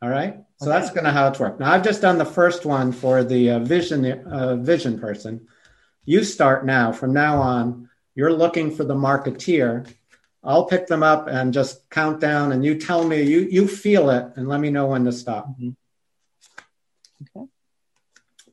[0.00, 0.44] All right.
[0.60, 0.78] So okay.
[0.78, 1.60] that's going to how it's worked.
[1.60, 5.48] Now I've just done the first one for the uh, vision uh, vision person.
[6.04, 6.92] You start now.
[6.92, 9.90] From now on, you're looking for the marketeer.
[10.42, 14.10] I'll pick them up and just count down, and you tell me you you feel
[14.10, 15.48] it, and let me know when to stop.
[15.48, 15.70] Mm-hmm.
[17.38, 17.48] Okay.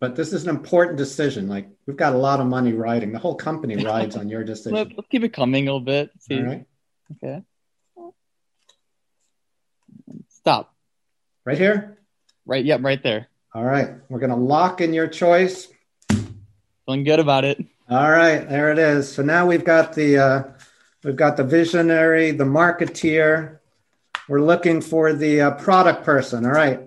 [0.01, 1.47] But this is an important decision.
[1.47, 3.11] Like we've got a lot of money riding.
[3.13, 4.73] The whole company rides on your decision.
[4.73, 6.09] Let's, let's keep it coming a little bit.
[6.19, 6.39] See.
[6.39, 6.65] All right.
[7.23, 7.43] Okay.
[10.29, 10.73] Stop.
[11.45, 11.99] Right here?
[12.47, 13.29] Right, yep, right there.
[13.53, 13.91] All right.
[14.09, 15.67] We're going to lock in your choice.
[16.09, 17.63] Feeling good about it.
[17.87, 19.11] All right, there it is.
[19.11, 20.43] So now we've got the uh,
[21.03, 23.59] we've got the visionary, the marketeer.
[24.27, 26.45] We're looking for the uh, product person.
[26.45, 26.79] All right.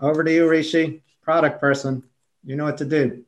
[0.00, 1.02] Over to you, Rishi.
[1.22, 2.04] Product person.
[2.44, 3.24] You know what to do.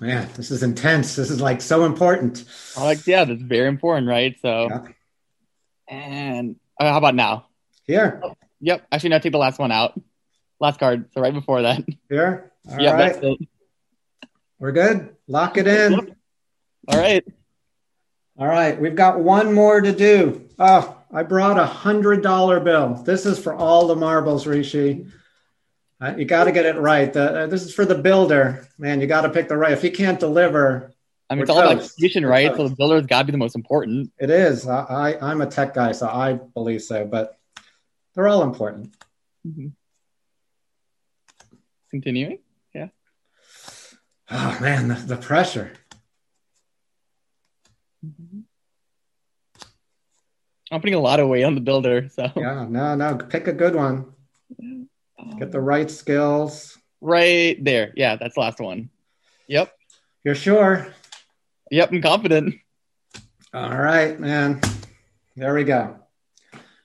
[0.00, 1.16] man, this is intense.
[1.16, 2.44] This is like so important.
[2.76, 4.36] Like, yeah, that's very important, right?
[4.40, 4.86] So, yeah.
[5.88, 7.46] and uh, how about now?
[7.84, 8.20] Here.
[8.22, 8.86] Oh, yep.
[8.90, 9.98] Actually, now take the last one out.
[10.60, 11.10] Last card.
[11.12, 11.84] So right before that.
[12.08, 12.52] Here.
[12.68, 13.38] All yep, right.
[14.58, 15.14] We're good.
[15.28, 16.16] Lock it in.
[16.88, 17.24] All right.
[18.38, 18.78] All right.
[18.78, 20.48] We've got one more to do.
[20.58, 22.94] Oh, I brought a hundred dollar bill.
[22.94, 25.06] This is for all the marbles, Rishi.
[26.00, 27.10] Uh, you got to get it right.
[27.10, 29.00] The, uh, this is for the builder, man.
[29.00, 29.72] You got to pick the right.
[29.72, 30.92] If he can't deliver,
[31.30, 32.54] I mean, it's all about execution, right?
[32.54, 34.12] So the builder's got to be the most important.
[34.18, 34.68] It is.
[34.68, 37.06] I, I, am a tech guy, so I believe so.
[37.06, 37.38] But
[38.14, 38.94] they're all important.
[39.46, 39.68] Mm-hmm.
[41.90, 42.38] Continuing,
[42.74, 42.88] yeah.
[44.30, 45.72] Oh man, the, the pressure.
[50.70, 52.08] I'm putting a lot of weight on the builder.
[52.08, 54.12] So yeah, no, no, pick a good one.
[55.38, 56.76] Get the right skills.
[57.00, 57.92] Right there.
[57.96, 58.90] Yeah, that's the last one.
[59.48, 59.72] Yep.
[60.24, 60.92] You're sure?
[61.70, 62.54] Yep, I'm confident.
[63.54, 64.60] All right, man.
[65.36, 65.98] There we go.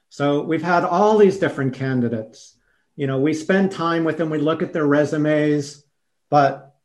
[0.10, 2.56] So we've had all these different candidates.
[2.96, 5.84] You know, we spend time with them, we look at their resumes,
[6.30, 6.76] but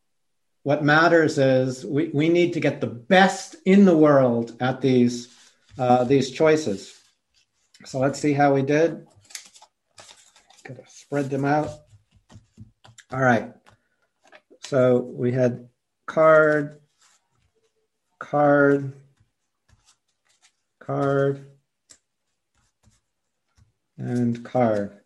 [0.62, 5.26] what matters is we, we need to get the best in the world at these
[5.78, 7.00] uh, these choices.
[7.84, 9.06] So let's see how we did.
[10.64, 11.70] Gotta spread them out.
[13.12, 13.52] All right.
[14.64, 15.68] So we had
[16.06, 16.80] card,
[18.18, 18.92] card,
[20.80, 21.46] card,
[23.98, 25.00] and card.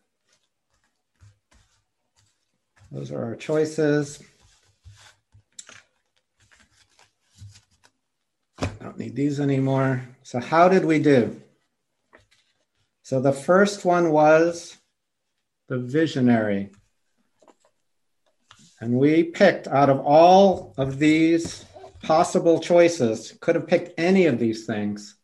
[2.90, 4.22] Those are our choices.
[8.58, 10.02] I don't need these anymore.
[10.30, 11.40] So how did we do?
[13.02, 14.76] So the first one was
[15.66, 16.70] the visionary.
[18.80, 21.64] And we picked out of all of these
[22.04, 25.16] possible choices, could have picked any of these things.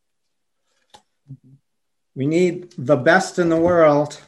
[2.17, 4.21] We need the best in the world.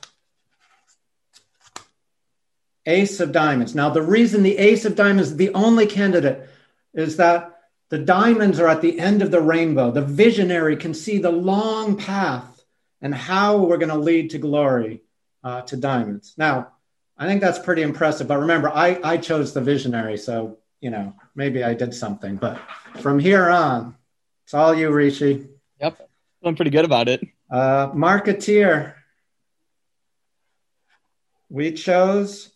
[2.86, 3.74] Ace of diamonds.
[3.74, 6.48] Now, the reason the ace of diamonds is the only candidate
[6.94, 7.57] is that
[7.90, 9.90] the diamonds are at the end of the rainbow.
[9.90, 12.64] The visionary can see the long path
[13.00, 15.02] and how we're going to lead to glory
[15.42, 16.34] uh, to diamonds.
[16.36, 16.72] Now,
[17.16, 18.28] I think that's pretty impressive.
[18.28, 20.18] But remember, I, I chose the visionary.
[20.18, 22.36] So, you know, maybe I did something.
[22.36, 22.60] But
[23.00, 23.96] from here on,
[24.44, 25.48] it's all you, Rishi.
[25.80, 26.10] Yep.
[26.44, 27.26] I'm pretty good about it.
[27.50, 28.94] Uh, marketeer.
[31.48, 32.50] We chose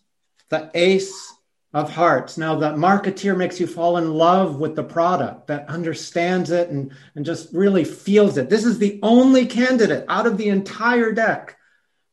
[0.49, 1.32] the ace
[1.73, 2.37] of hearts.
[2.37, 6.91] Now, the marketeer makes you fall in love with the product, that understands it and,
[7.15, 8.49] and just really feels it.
[8.49, 11.57] This is the only candidate out of the entire deck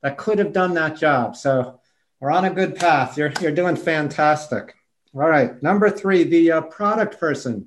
[0.02, 1.36] that could have done that job.
[1.36, 1.78] So
[2.20, 3.18] we're on a good path.
[3.18, 4.74] You're, you're doing fantastic.
[5.14, 5.62] All right.
[5.62, 7.66] Number three, the uh, product person.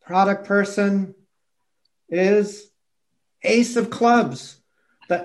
[0.00, 1.14] Product person
[2.08, 2.70] is
[3.42, 4.56] ace of clubs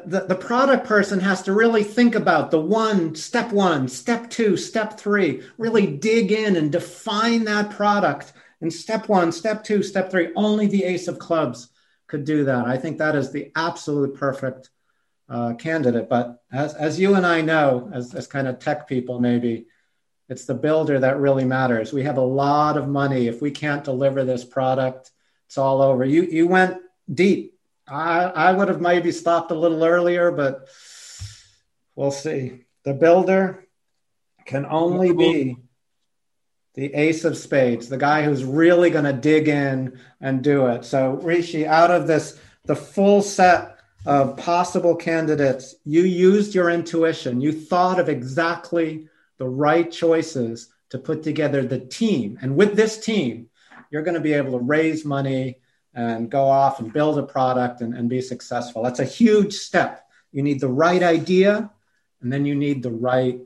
[0.06, 4.58] the, the, product person has to really think about the one, step one, step two,
[4.58, 8.34] step three, really dig in and define that product.
[8.62, 11.70] And step one, step two, step three, only the ace of clubs
[12.08, 12.66] could do that.
[12.66, 14.70] I think that is the absolute perfect
[15.30, 16.10] uh, candidate.
[16.10, 19.68] But as, as you and I know, as, as kind of tech people, maybe,
[20.30, 21.94] it's the builder that really matters.
[21.94, 23.28] We have a lot of money.
[23.28, 25.12] If we can't deliver this product,
[25.46, 26.04] it's all over.
[26.04, 26.78] You, you went
[27.14, 27.57] deep
[27.88, 30.68] I, I would have maybe stopped a little earlier, but
[31.96, 32.66] we'll see.
[32.84, 33.66] The builder
[34.46, 35.58] can only be
[36.74, 40.86] the ace of spades, the guy who's really going to dig in and do it.
[40.86, 47.42] So, Rishi, out of this, the full set of possible candidates, you used your intuition.
[47.42, 49.08] You thought of exactly
[49.38, 52.38] the right choices to put together the team.
[52.42, 53.50] And with this team,
[53.90, 55.60] you're going to be able to raise money
[55.98, 58.84] and go off and build a product and, and be successful.
[58.84, 60.08] That's a huge step.
[60.32, 61.72] You need the right idea
[62.22, 63.42] and then you need the right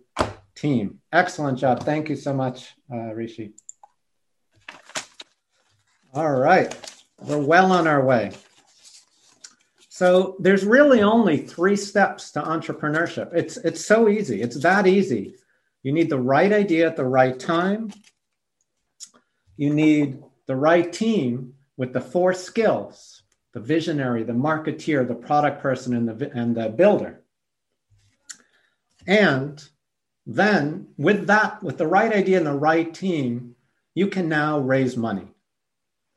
[0.54, 1.00] team.
[1.14, 1.84] Excellent job.
[1.84, 3.54] Thank you so much, uh, Rishi.
[6.14, 6.76] All right,
[7.22, 8.32] we're well on our way.
[9.88, 13.34] So there's really only three steps to entrepreneurship.
[13.34, 14.42] It's it's so easy.
[14.42, 15.36] It's that easy.
[15.84, 17.94] You need the right idea at the right time.
[19.56, 23.24] You need the right team with the four skills
[23.54, 27.24] the visionary, the marketeer, the product person, and the, and the builder.
[29.08, 29.62] And
[30.28, 33.56] then, with that, with the right idea and the right team,
[33.96, 35.28] you can now raise money.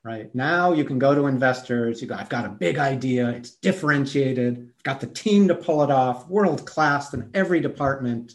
[0.04, 2.02] Right now, you can go to investors.
[2.02, 3.30] You go, I've got a big idea.
[3.30, 4.70] It's differentiated.
[4.76, 8.34] I've got the team to pull it off, world class in every department.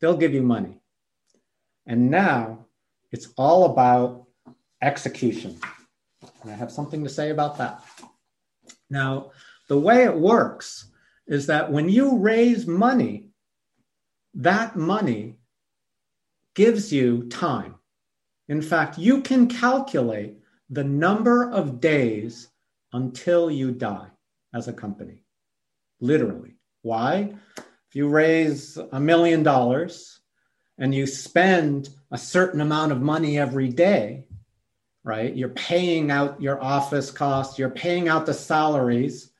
[0.00, 0.80] They'll give you money.
[1.86, 2.66] And now
[3.12, 4.26] it's all about
[4.82, 5.60] execution.
[6.44, 7.82] And I have something to say about that.
[8.90, 9.32] Now,
[9.68, 10.90] the way it works
[11.26, 13.30] is that when you raise money,
[14.34, 15.38] that money
[16.54, 17.76] gives you time.
[18.48, 20.36] In fact, you can calculate
[20.68, 22.48] the number of days
[22.92, 24.08] until you die
[24.52, 25.24] as a company.
[26.00, 26.56] Literally.
[26.82, 27.34] Why?
[27.56, 30.20] If you raise a million dollars
[30.76, 34.26] and you spend a certain amount of money every day,
[35.04, 35.34] right?
[35.36, 39.30] You're paying out your office costs, you're paying out the salaries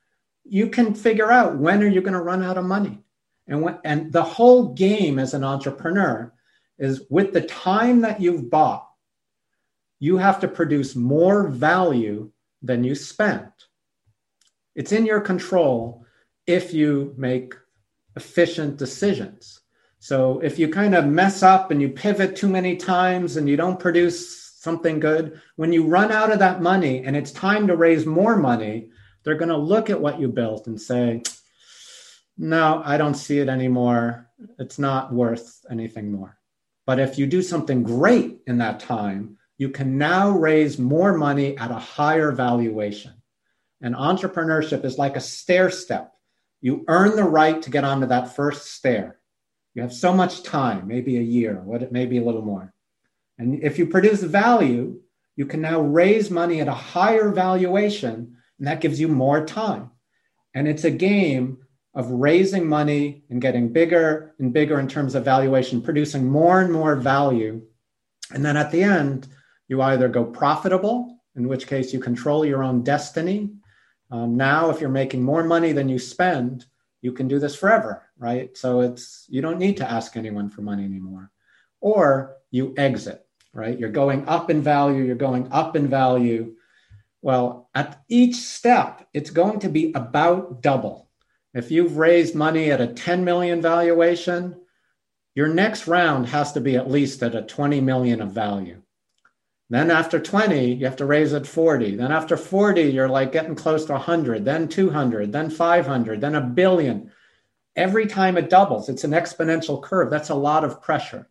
[0.45, 3.01] you can figure out when are you going to run out of money.
[3.49, 6.33] And when, and the whole game as an entrepreneur
[6.79, 8.89] is with the time that you've bought,
[10.01, 12.31] you have to produce more value
[12.63, 13.51] than you spent.
[14.75, 16.05] It's in your control
[16.47, 17.55] if you make
[18.17, 19.61] efficient decisions.
[19.99, 23.57] So if you kind of mess up and you pivot too many times and you
[23.57, 27.77] don't produce something good, when you run out of that money and it's time to
[27.77, 28.91] raise more money,
[29.23, 31.23] they're going to look at what you built and say,
[32.37, 34.29] no, I don't see it anymore.
[34.59, 36.37] It's not worth anything more.
[36.87, 41.57] But if you do something great in that time, you can now raise more money
[41.57, 43.13] at a higher valuation.
[43.81, 46.13] And entrepreneurship is like a stair step.
[46.61, 49.19] You earn the right to get onto that first stair.
[49.75, 52.73] You have so much time, maybe a year, what it may be a little more.
[53.39, 55.01] And if you produce value,
[55.37, 59.91] you can now raise money at a higher valuation, and that gives you more time.
[60.55, 61.59] And it's a game
[61.95, 66.73] of raising money and getting bigger and bigger in terms of valuation, producing more and
[66.73, 67.63] more value.
[68.33, 69.29] And then at the end,
[69.69, 73.51] you either go profitable, in which case you control your own destiny.
[74.11, 76.67] Um, now, if you're making more money than you spend,
[77.01, 78.57] you can do this forever, right?
[78.57, 81.31] So it's you don't need to ask anyone for money anymore.
[81.81, 83.24] Or you exit,
[83.55, 83.79] right?
[83.79, 86.57] You're going up in value, you're going up in value.
[87.23, 91.09] Well, at each step, it's going to be about double.
[91.55, 94.61] If you've raised money at a 10 million valuation,
[95.35, 98.83] your next round has to be at least at a 20 million of value.
[99.71, 101.97] Then after 20, you have to raise at 40.
[101.97, 106.41] Then after 40, you're like getting close to 100, then 200, then 500, then a
[106.41, 107.11] billion.
[107.75, 110.11] Every time it doubles, it's an exponential curve.
[110.11, 111.29] That's a lot of pressure.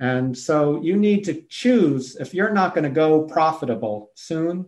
[0.00, 4.66] And so you need to choose if you're not going to go profitable soon,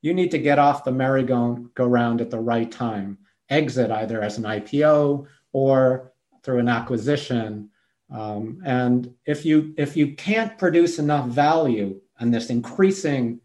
[0.00, 3.18] you need to get off the merry-go-round at the right time.
[3.50, 7.70] Exit either as an IPO or through an acquisition.
[8.10, 13.40] Um, and if you if you can't produce enough value and this increasing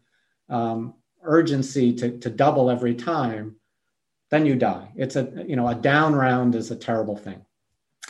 [0.48, 3.56] um, urgency to, to double every time,
[4.30, 4.90] then you die.
[4.96, 7.44] It's a, you know, a down round is a terrible thing.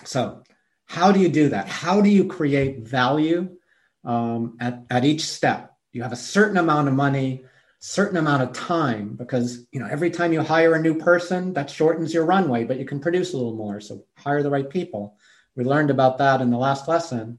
[0.04, 0.42] So,
[0.86, 1.68] how do you do that?
[1.68, 3.56] How do you create value
[4.04, 5.74] um, at, at each step?
[5.92, 7.44] You have a certain amount of money,
[7.78, 11.70] certain amount of time, because you know every time you hire a new person, that
[11.70, 13.80] shortens your runway, but you can produce a little more.
[13.80, 15.16] So hire the right people.
[15.56, 17.38] We learned about that in the last lesson.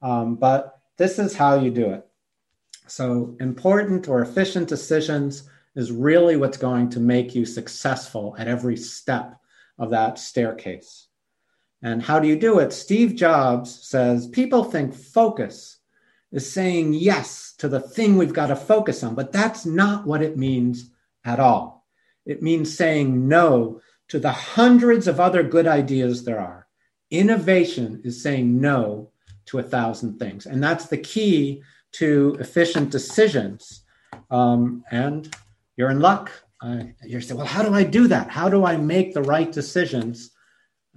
[0.00, 2.06] Um, but this is how you do it.
[2.88, 8.76] So, important or efficient decisions is really what's going to make you successful at every
[8.76, 9.40] step
[9.78, 11.06] of that staircase.
[11.82, 12.72] And how do you do it?
[12.72, 15.78] Steve Jobs says people think focus
[16.30, 20.22] is saying yes to the thing we've got to focus on, but that's not what
[20.22, 20.90] it means
[21.24, 21.86] at all.
[22.24, 26.66] It means saying no to the hundreds of other good ideas there are.
[27.10, 29.10] Innovation is saying no
[29.46, 30.46] to a thousand things.
[30.46, 31.62] And that's the key
[31.92, 33.82] to efficient decisions.
[34.30, 35.34] Um, and
[35.76, 36.30] you're in luck.
[36.60, 38.30] Uh, you're saying, well, how do I do that?
[38.30, 40.30] How do I make the right decisions?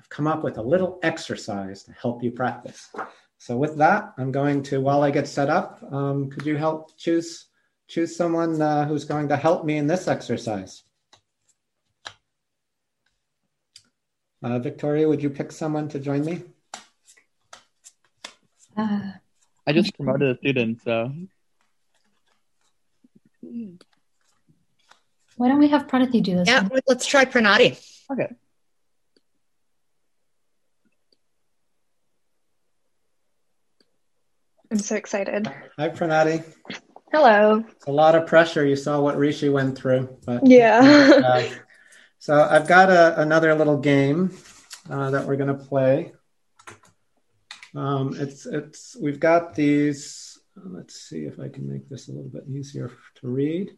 [0.06, 2.94] I've come up with a little exercise to help you practice.
[3.40, 6.96] So with that, I'm going to, while I get set up, um, could you help
[6.96, 7.48] choose
[7.88, 10.84] choose someone uh, who's going to help me in this exercise?
[14.44, 16.44] Uh, Victoria, would you pick someone to join me?
[18.78, 19.12] Uh,
[19.66, 21.12] I just promoted a student, so.
[25.38, 26.48] Why don't we have Pranati do this?
[26.48, 26.82] Yeah, one?
[26.88, 27.80] let's try Pranati.
[28.12, 28.30] Okay.
[34.72, 35.48] I'm so excited.
[35.78, 36.44] Hi, Pranati.
[37.12, 37.64] Hello.
[37.70, 38.66] It's a lot of pressure.
[38.66, 41.22] You saw what Rishi went through, but yeah.
[41.26, 41.44] uh,
[42.20, 44.36] so I've got a, another little game
[44.90, 46.14] uh, that we're going to play.
[47.76, 50.40] Um, it's it's we've got these.
[50.56, 53.72] Let's see if I can make this a little bit easier to read.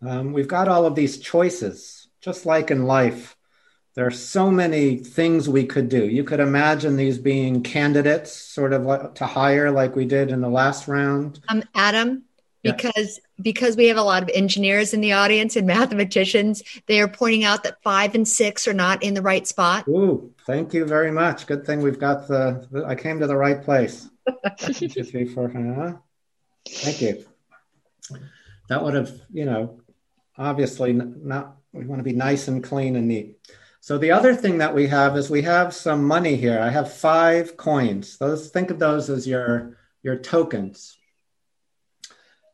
[0.00, 3.36] Um, we've got all of these choices, just like in life.
[3.98, 6.08] There are so many things we could do.
[6.08, 10.40] You could imagine these being candidates, sort of like, to hire, like we did in
[10.40, 11.40] the last round.
[11.48, 12.22] Um, Adam,
[12.62, 17.08] because because we have a lot of engineers in the audience and mathematicians they are
[17.08, 19.88] pointing out that five and six are not in the right spot.
[19.88, 21.48] Ooh, thank you very much.
[21.48, 24.08] Good thing we've got the, the i came to the right place.
[24.60, 25.50] Two three four
[26.68, 27.24] thank you.
[28.68, 29.80] That would have you know
[30.36, 33.34] obviously not we want to be nice and clean and neat
[33.88, 36.92] so the other thing that we have is we have some money here i have
[36.92, 40.98] five coins those think of those as your your tokens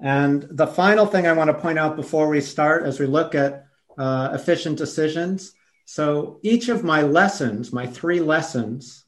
[0.01, 3.35] and the final thing I want to point out before we start, as we look
[3.35, 3.67] at
[3.97, 5.53] uh, efficient decisions.
[5.87, 9.05] So each of my lessons, my three lessons,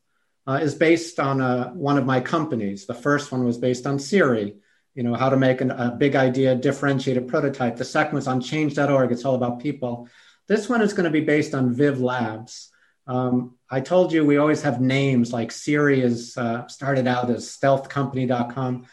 [0.47, 2.87] uh, is based on a, one of my companies.
[2.87, 4.57] The first one was based on Siri,
[4.95, 7.77] you know, how to make an, a big idea, differentiated prototype.
[7.77, 9.13] The second was on change.org.
[9.13, 10.09] It's all about people.
[10.49, 12.71] This one is going to be based on Viv Labs.
[13.07, 17.47] Um, I told you we always have names like Siri is uh, started out as
[17.47, 18.87] stealthcompany.com.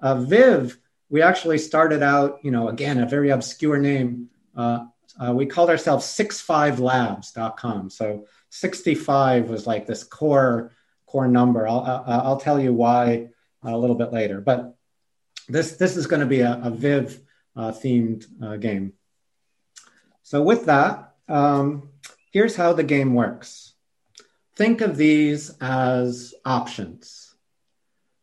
[0.00, 0.78] Uh, Viv,
[1.08, 4.28] we actually started out, you know, again, a very obscure name.
[4.56, 4.86] Uh,
[5.20, 7.90] uh we called ourselves 65labs.com.
[7.90, 10.72] So 65 was like this core
[11.06, 11.66] core number.
[11.68, 13.28] I'll, I'll, tell you why
[13.62, 14.40] a little bit later.
[14.40, 14.76] But
[15.48, 17.20] this this is going to be a, a Viv
[17.56, 18.94] uh, themed uh, game.
[20.24, 21.90] So with that, um,
[22.32, 23.74] here's how the game works.
[24.56, 27.34] Think of these as options.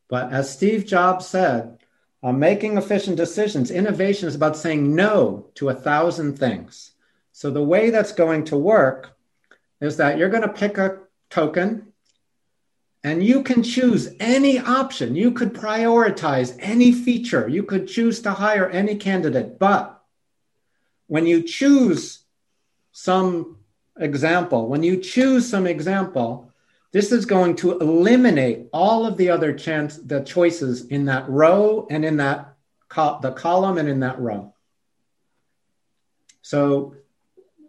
[0.09, 1.77] But as Steve Jobs said,
[2.23, 6.91] uh, making efficient decisions, innovation is about saying no to a thousand things.
[7.33, 9.15] So the way that's going to work
[9.79, 10.99] is that you're going to pick a
[11.29, 11.93] token
[13.03, 15.15] and you can choose any option.
[15.15, 17.47] You could prioritize any feature.
[17.47, 19.59] You could choose to hire any candidate.
[19.59, 20.00] But
[21.11, 22.23] when you choose
[22.93, 23.57] some
[23.99, 26.53] example, when you choose some example,
[26.93, 31.85] this is going to eliminate all of the other chance the choices in that row
[31.89, 32.55] and in that
[32.87, 34.53] co- the column and in that row.
[36.43, 36.95] So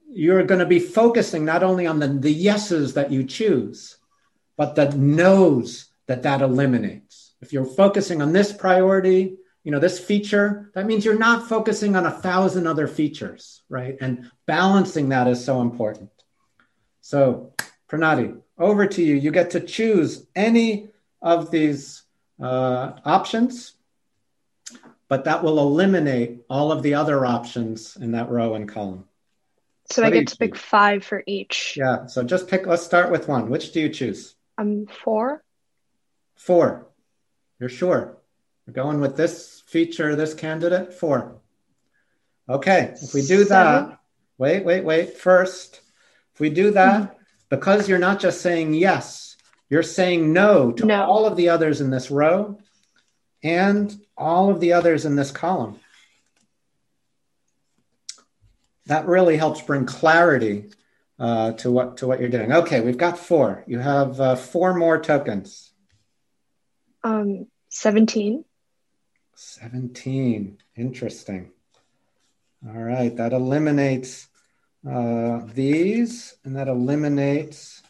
[0.08, 3.96] you're going to be focusing not only on the, the yeses that you choose,
[4.56, 7.32] but the no's that that eliminates.
[7.40, 11.94] If you're focusing on this priority, you know, this feature, that means you're not focusing
[11.94, 13.96] on a thousand other features, right?
[14.00, 16.10] And balancing that is so important.
[17.00, 17.54] So,
[17.88, 19.14] Pranati, over to you.
[19.14, 20.88] You get to choose any
[21.20, 22.02] of these
[22.40, 23.74] uh, options,
[25.08, 29.04] but that will eliminate all of the other options in that row and column.
[29.90, 31.76] So what I get to pick five for each.
[31.76, 32.06] Yeah.
[32.06, 33.50] So just pick, let's start with one.
[33.50, 34.34] Which do you choose?
[34.56, 35.44] Um, four.
[36.36, 36.88] Four.
[37.60, 38.16] You're sure?
[38.66, 40.94] We're going with this feature, this candidate?
[40.94, 41.40] Four.
[42.48, 42.94] Okay.
[43.02, 43.48] If we do Seven.
[43.48, 43.98] that,
[44.38, 45.16] wait, wait, wait.
[45.16, 45.80] First,
[46.34, 47.14] if we do that, mm-hmm.
[47.48, 49.36] because you're not just saying yes,
[49.68, 51.04] you're saying no to no.
[51.04, 52.58] all of the others in this row
[53.42, 55.80] and all of the others in this column
[58.86, 60.70] that really helps bring clarity
[61.18, 62.52] uh, to what to what you're doing.
[62.52, 63.64] Okay, we've got four.
[63.66, 65.72] You have uh, four more tokens.
[67.04, 68.44] Um, seventeen.
[69.44, 70.58] Seventeen.
[70.76, 71.50] Interesting.
[72.66, 74.28] All right, that eliminates
[74.88, 77.82] uh, these, and that eliminates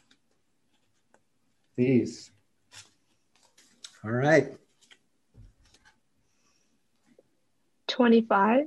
[1.77, 2.31] these.
[4.05, 4.53] All right.
[7.87, 8.67] Twenty-five.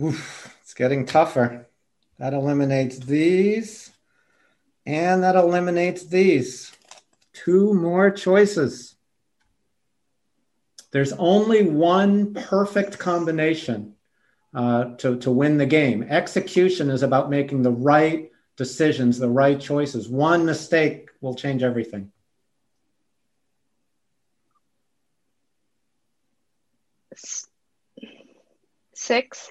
[0.00, 1.66] Oof it's getting tougher.
[2.18, 3.90] That eliminates these,
[4.84, 6.70] and that eliminates these.
[7.32, 8.97] Two more choices.
[10.90, 13.94] There's only one perfect combination
[14.54, 16.02] uh, to, to win the game.
[16.02, 20.08] Execution is about making the right decisions, the right choices.
[20.08, 22.10] One mistake will change everything.
[28.94, 29.50] Six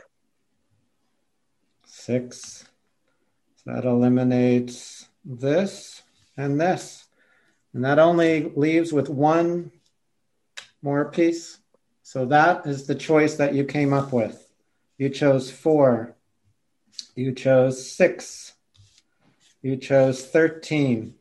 [2.08, 2.66] six.
[3.58, 6.04] So that eliminates this
[6.38, 7.06] and this.
[7.74, 9.72] And that only leaves with one
[10.82, 11.60] more piece.
[12.04, 14.50] So that is the choice that you came up with.
[14.98, 16.16] You chose four.
[17.16, 18.54] You chose six.
[19.62, 21.14] You chose 13.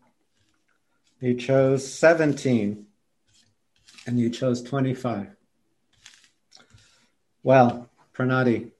[1.20, 2.86] You chose 17.
[4.06, 5.34] And you chose 25.
[7.42, 8.70] Well, Pranati,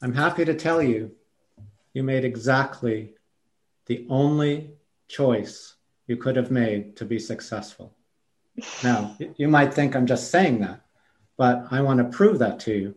[0.00, 1.12] I'm happy to tell you,
[1.92, 3.14] you made exactly
[3.86, 4.70] the only
[5.08, 5.74] choice
[6.06, 7.94] you could have made to be successful.
[8.82, 10.80] Now, you might think I'm just saying that,
[11.36, 12.94] but I want to prove that to you.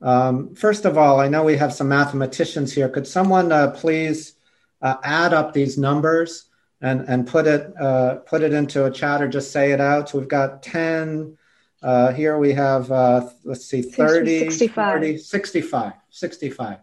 [0.00, 2.88] Um, first of all, I know we have some mathematicians here.
[2.88, 4.34] Could someone uh, please
[4.80, 6.46] uh, add up these numbers
[6.80, 10.08] and, and put it uh, put it into a chat or just say it out?
[10.08, 11.38] So we've got 10,
[11.82, 14.92] uh, here we have, uh, let's see, 30, 65.
[14.92, 16.78] 40, 65, 65.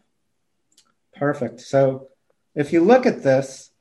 [1.16, 1.62] Perfect.
[1.62, 2.10] So
[2.55, 3.72] if you look at this,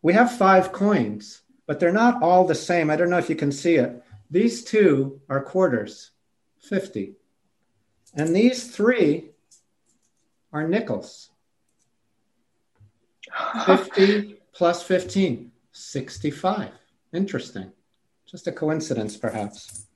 [0.00, 2.90] we have five coins, but they're not all the same.
[2.90, 4.02] I don't know if you can see it.
[4.30, 6.10] These two are quarters,
[6.60, 7.14] 50.
[8.14, 9.30] And these three
[10.52, 11.30] are nickels.
[13.66, 16.70] 50 plus 15, 65.
[17.12, 17.72] Interesting.
[18.26, 19.86] Just a coincidence, perhaps.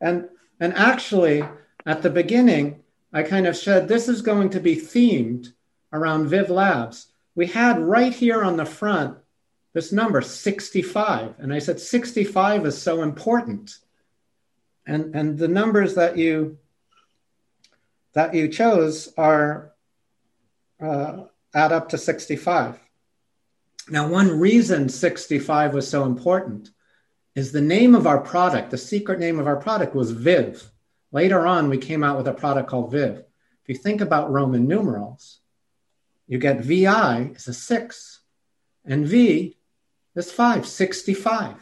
[0.00, 0.28] And,
[0.60, 1.44] and actually,
[1.84, 5.52] at the beginning, I kind of said this is going to be themed
[5.92, 7.08] around Viv Labs.
[7.34, 9.18] We had right here on the front
[9.76, 13.76] this number 65 and i said 65 is so important.
[14.86, 16.56] And and the numbers that you
[18.14, 19.74] that you chose are
[20.80, 21.24] uh,
[21.54, 22.80] add up to 65
[23.90, 26.70] now one reason 65 was so important
[27.34, 30.70] is the name of our product the secret name of our product was viv.
[31.12, 33.18] Later on we came out with a product called viv.
[33.18, 35.40] If you think about roman numerals
[36.26, 38.20] you get vi is a six
[38.86, 39.56] and v
[40.16, 41.54] that's five, 65.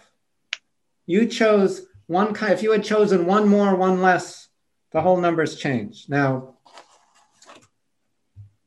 [1.06, 4.48] You chose one kind, if you had chosen one more, one less,
[4.92, 6.06] the whole numbers change.
[6.08, 6.54] Now,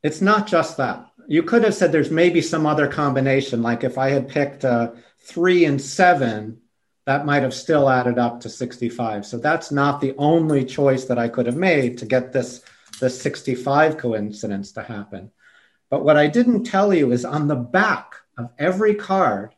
[0.03, 1.09] it's not just that.
[1.29, 4.91] You could have said there's maybe some other combination, like if I had picked uh,
[5.21, 6.59] three and seven,
[7.05, 9.25] that might have still added up to 65.
[9.25, 12.61] So that's not the only choice that I could have made to get this,
[12.99, 15.31] this 65 coincidence to happen.
[15.89, 19.53] But what I didn't tell you is on the back of every card,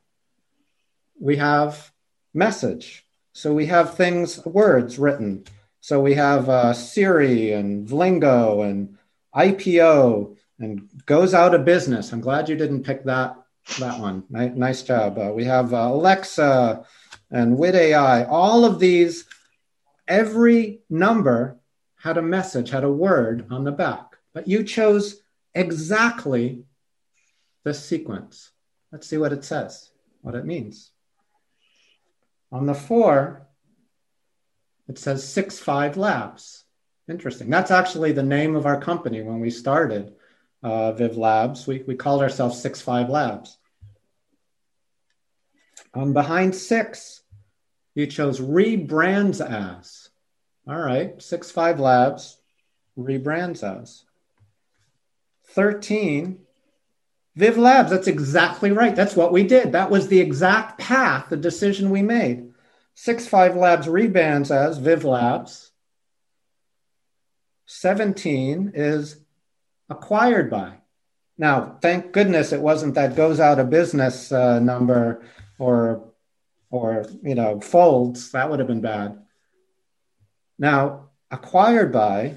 [1.20, 1.92] we have
[2.34, 3.06] message.
[3.34, 5.46] So we have things, words written.
[5.82, 8.98] So we have uh, Siri and Vlingo and
[9.36, 12.12] IPO and goes out of business.
[12.12, 13.36] I'm glad you didn't pick that
[13.80, 14.24] that one.
[14.30, 15.18] Nice, nice job.
[15.18, 16.86] Uh, we have uh, Alexa
[17.30, 18.24] and Wit AI.
[18.26, 19.26] All of these,
[20.08, 21.60] every number
[22.02, 24.18] had a message, had a word on the back.
[24.34, 25.22] But you chose
[25.54, 26.64] exactly
[27.64, 28.52] the sequence.
[28.92, 29.92] Let's see what it says,
[30.22, 30.92] what it means.
[32.52, 33.48] On the four,
[34.88, 36.64] it says Six Five Labs.
[37.08, 37.50] Interesting.
[37.50, 40.14] That's actually the name of our company when we started
[40.64, 41.68] uh, Viv Labs.
[41.68, 43.58] We, we called ourselves Six Five Labs.
[45.94, 47.22] On behind six,
[47.96, 50.10] you chose rebrands as.
[50.68, 52.38] All right, Six Five Labs
[52.98, 54.06] rebrands as.
[55.50, 56.40] 13
[57.36, 58.96] Viv Labs, that's exactly right.
[58.96, 59.72] That's what we did.
[59.72, 62.52] That was the exact path, the decision we made.
[62.96, 65.72] Six Five Labs rebrands as Viv Labs.
[67.66, 69.20] 17 is
[69.90, 70.74] acquired by.
[71.38, 75.24] Now, thank goodness it wasn't that goes out of business uh, number
[75.58, 76.12] or
[76.72, 78.32] or you know folds.
[78.32, 79.20] That would have been bad.
[80.58, 82.34] Now, acquired by,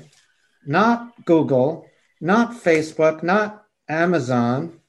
[0.65, 1.87] not Google,
[2.21, 4.81] not Facebook, not Amazon,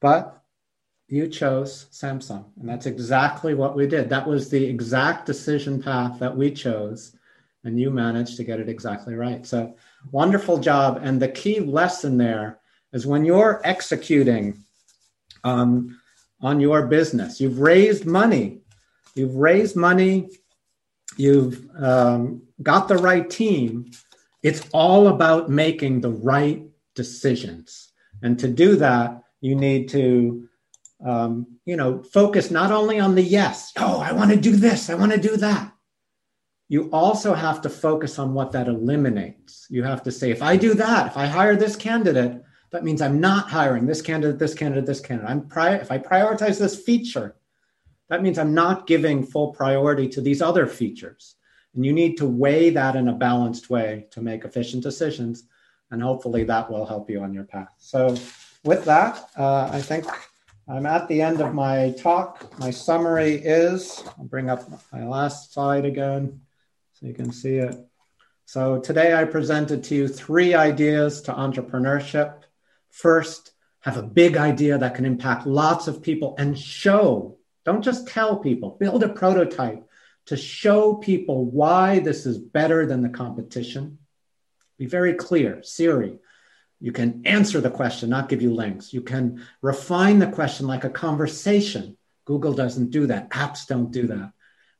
[0.00, 0.40] but
[1.10, 2.44] you chose Samsung.
[2.58, 4.08] And that's exactly what we did.
[4.08, 7.16] That was the exact decision path that we chose.
[7.64, 9.44] And you managed to get it exactly right.
[9.44, 9.74] So
[10.12, 11.00] wonderful job.
[11.02, 12.60] And the key lesson there
[12.92, 14.64] is when you're executing
[15.42, 16.00] um,
[16.40, 18.60] on your business, you've raised money,
[19.14, 20.30] you've raised money,
[21.16, 23.90] you've um, got the right team.
[24.42, 26.62] It's all about making the right
[26.94, 27.92] decisions.
[28.22, 30.48] And to do that, you need to
[31.04, 34.90] um, you know focus not only on the yes oh i want to do this
[34.90, 35.72] i want to do that.
[36.68, 39.66] You also have to focus on what that eliminates.
[39.70, 43.00] You have to say if i do that if i hire this candidate that means
[43.00, 45.30] i'm not hiring this candidate this candidate this candidate.
[45.30, 47.36] I'm pri- if i prioritize this feature
[48.08, 51.36] that means i'm not giving full priority to these other features.
[51.74, 55.44] And you need to weigh that in a balanced way to make efficient decisions
[55.90, 57.72] and hopefully that will help you on your path.
[57.78, 58.16] So
[58.64, 60.06] with that, uh, I think
[60.68, 62.58] I'm at the end of my talk.
[62.58, 66.40] My summary is I'll bring up my last slide again
[66.92, 67.76] so you can see it.
[68.44, 72.42] So today I presented to you three ideas to entrepreneurship.
[72.90, 78.08] First, have a big idea that can impact lots of people and show, don't just
[78.08, 79.86] tell people, build a prototype
[80.26, 83.98] to show people why this is better than the competition.
[84.78, 85.62] Be very clear.
[85.62, 86.18] Siri,
[86.80, 88.92] you can answer the question, not give you links.
[88.92, 91.96] You can refine the question like a conversation.
[92.24, 93.30] Google doesn't do that.
[93.30, 94.32] Apps don't do that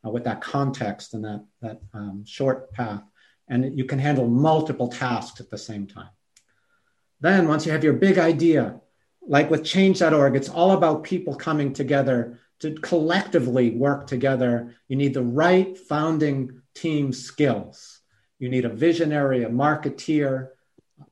[0.04, 3.02] uh, with that context and that, that um, short path.
[3.48, 6.08] And you can handle multiple tasks at the same time.
[7.20, 8.80] Then, once you have your big idea,
[9.20, 14.74] like with change.org, it's all about people coming together to collectively work together.
[14.88, 18.00] You need the right founding team skills.
[18.38, 20.48] You need a visionary, a marketeer,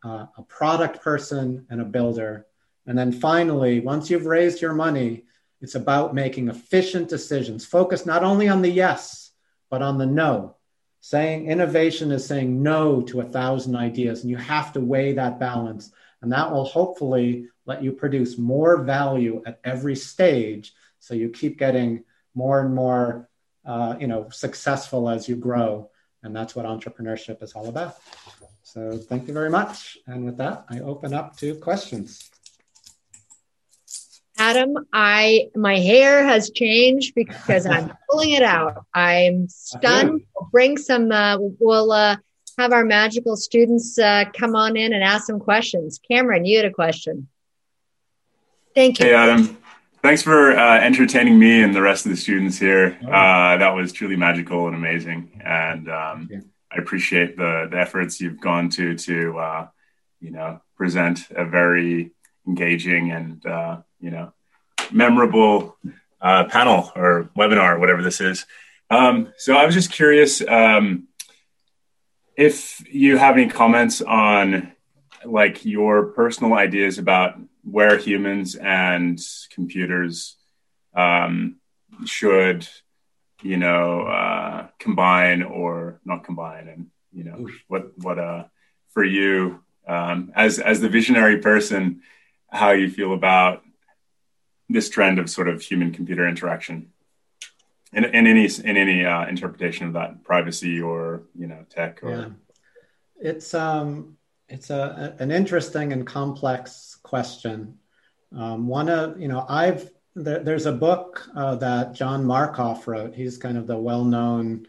[0.05, 2.47] uh, a product person, and a builder.
[2.87, 5.25] And then finally, once you've raised your money,
[5.61, 7.65] it's about making efficient decisions.
[7.65, 9.33] Focus not only on the yes,
[9.71, 10.57] but on the no.
[11.01, 15.39] Saying innovation is saying no to a thousand ideas, and you have to weigh that
[15.39, 15.93] balance.
[16.23, 20.73] And that will hopefully let you produce more value at every stage.
[20.99, 23.29] So you keep getting more and more,
[23.65, 25.91] uh, you know, successful as you grow.
[26.23, 27.97] And that's what entrepreneurship is all about.
[28.73, 29.97] So thank you very much.
[30.07, 32.31] And with that, I open up to questions.
[34.37, 38.85] Adam, I my hair has changed because I'm pulling it out.
[38.93, 40.21] I'm stunned.
[40.35, 41.11] We'll bring some.
[41.11, 42.17] Uh, we'll uh,
[42.59, 45.99] have our magical students uh, come on in and ask some questions.
[46.07, 47.27] Cameron, you had a question.
[48.75, 49.07] Thank you.
[49.07, 49.57] Hey, Adam.
[50.03, 52.99] Thanks for uh, entertaining me and the rest of the students here.
[53.03, 56.41] Uh, that was truly magical and amazing, and um, yeah.
[56.71, 59.69] I appreciate the, the efforts you've gone to to uh,
[60.21, 62.13] you know present a very
[62.47, 64.33] engaging and uh, you know
[64.93, 65.77] memorable
[66.21, 68.47] uh, panel or webinar, whatever this is.
[68.91, 71.09] Um, so I was just curious um,
[72.37, 74.73] if you have any comments on
[75.25, 80.37] like your personal ideas about where humans and computers
[80.95, 81.57] um,
[82.07, 82.67] should,
[83.43, 88.45] you know, uh, combine or not combine, and you know what what uh,
[88.91, 92.03] for you um, as as the visionary person,
[92.49, 93.63] how you feel about
[94.69, 96.91] this trend of sort of human computer interaction
[97.93, 102.11] in, in any in any uh, interpretation of that privacy or you know tech or
[102.11, 102.29] yeah.
[103.21, 104.19] it's um
[104.49, 107.79] it's a, an interesting and complex question.
[108.35, 113.15] Um, one of, you know, I've, there, there's a book uh, that John Markoff wrote.
[113.15, 114.67] He's kind of the well known,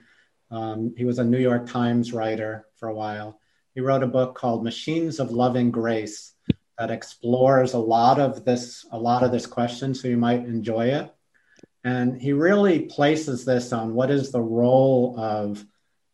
[0.52, 3.39] um, he was a New York Times writer for a while.
[3.76, 6.34] He wrote a book called Machines of Loving Grace
[6.78, 9.93] that explores a lot of this, a lot of this question.
[9.93, 11.14] So you might enjoy it.
[11.84, 15.64] And he really places this on what is the role of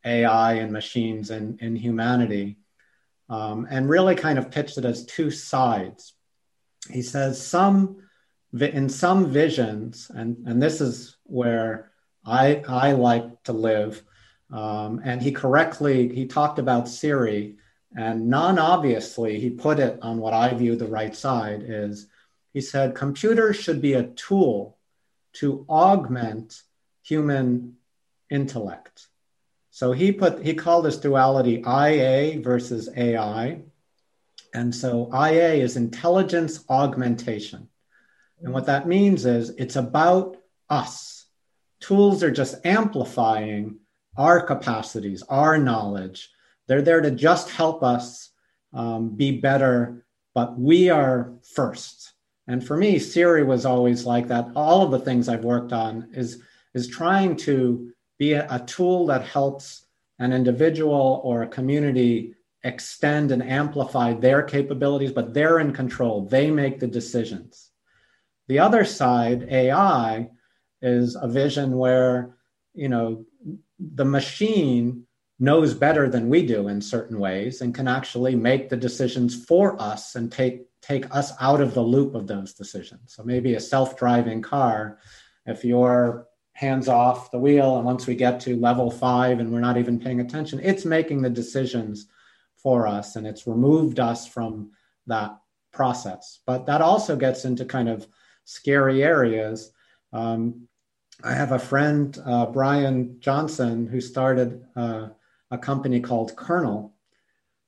[0.03, 2.57] AI and machines in, in humanity
[3.29, 6.13] um, and really kind of pitched it as two sides.
[6.89, 8.04] He says some
[8.61, 11.91] in some visions, and, and this is where
[12.25, 14.03] I, I like to live.
[14.51, 17.57] Um, and he correctly he talked about Siri,
[17.95, 22.07] and non-obviously he put it on what I view the right side is
[22.53, 24.77] he said computers should be a tool
[25.33, 26.61] to augment
[27.03, 27.75] human
[28.29, 29.07] intellect.
[29.71, 33.61] So he put he called this duality IA versus AI.
[34.53, 37.67] And so IA is intelligence augmentation.
[38.45, 40.37] And what that means is it's about
[40.69, 41.25] us.
[41.79, 43.79] Tools are just amplifying
[44.17, 46.29] our capacities, our knowledge.
[46.67, 48.29] They're there to just help us
[48.71, 52.13] um, be better, but we are first.
[52.45, 54.49] And for me, Siri was always like that.
[54.55, 56.43] All of the things I've worked on is,
[56.75, 59.87] is trying to be a, a tool that helps
[60.19, 66.27] an individual or a community extend and amplify their capabilities, but they're in control.
[66.27, 67.64] They make the decisions.
[68.47, 70.29] The other side, AI,
[70.81, 72.35] is a vision where,
[72.73, 73.25] you know,
[73.79, 75.07] the machine
[75.39, 79.81] knows better than we do in certain ways and can actually make the decisions for
[79.81, 83.15] us and take take us out of the loop of those decisions.
[83.15, 84.99] So maybe a self-driving car,
[85.47, 87.77] if you're hands off the wheel.
[87.77, 91.21] And once we get to level five and we're not even paying attention, it's making
[91.21, 92.07] the decisions
[92.55, 94.71] for us and it's removed us from
[95.07, 95.37] that
[95.73, 96.39] process.
[96.45, 98.07] But that also gets into kind of
[98.45, 99.71] scary areas.
[100.13, 100.67] Um,
[101.23, 105.09] I have a friend, uh, Bryan Johnson, who started uh,
[105.51, 106.93] a company called Kernel.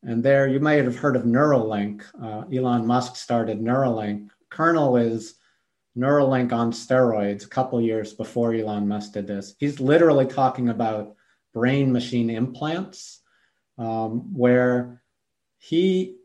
[0.03, 2.03] And there, you might have heard of Neuralink.
[2.21, 4.29] Uh, Elon Musk started Neuralink.
[4.49, 5.35] Kernel is
[5.97, 9.55] Neuralink on steroids a couple years before Elon Musk did this.
[9.59, 11.15] He's literally talking about
[11.53, 13.21] brain machine implants,
[13.77, 15.01] um, where
[15.57, 16.17] he,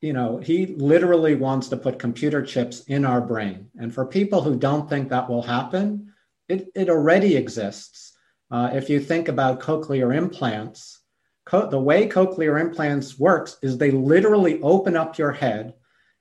[0.00, 3.68] you know, he literally wants to put computer chips in our brain.
[3.78, 6.12] And for people who don't think that will happen,
[6.48, 8.16] it, it already exists.
[8.50, 11.00] Uh, if you think about cochlear implants,
[11.44, 15.74] co- the way cochlear implants works is they literally open up your head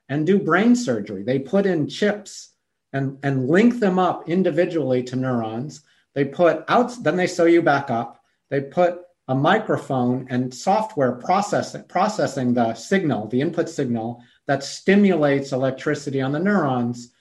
[0.10, 1.24] and do brain surgery.
[1.24, 2.54] They put in chips
[2.92, 5.82] and, and link them up individually to neurons.
[6.16, 8.22] They put out, then they sew you back up.
[8.50, 9.00] They put
[9.30, 16.32] a microphone and software processing, processing the signal, the input signal that stimulates electricity on
[16.32, 17.14] the neurons.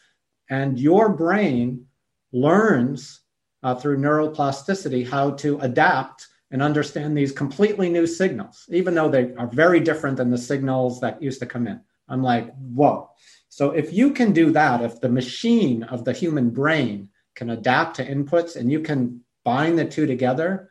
[0.49, 1.85] And your brain
[2.33, 3.21] learns
[3.63, 9.35] uh, through neuroplasticity how to adapt and understand these completely new signals, even though they
[9.35, 11.79] are very different than the signals that used to come in.
[12.09, 13.11] I'm like, whoa.
[13.51, 17.97] So if you can do that, if the machine of the human brain can adapt
[17.97, 20.71] to inputs and you can bind the two together,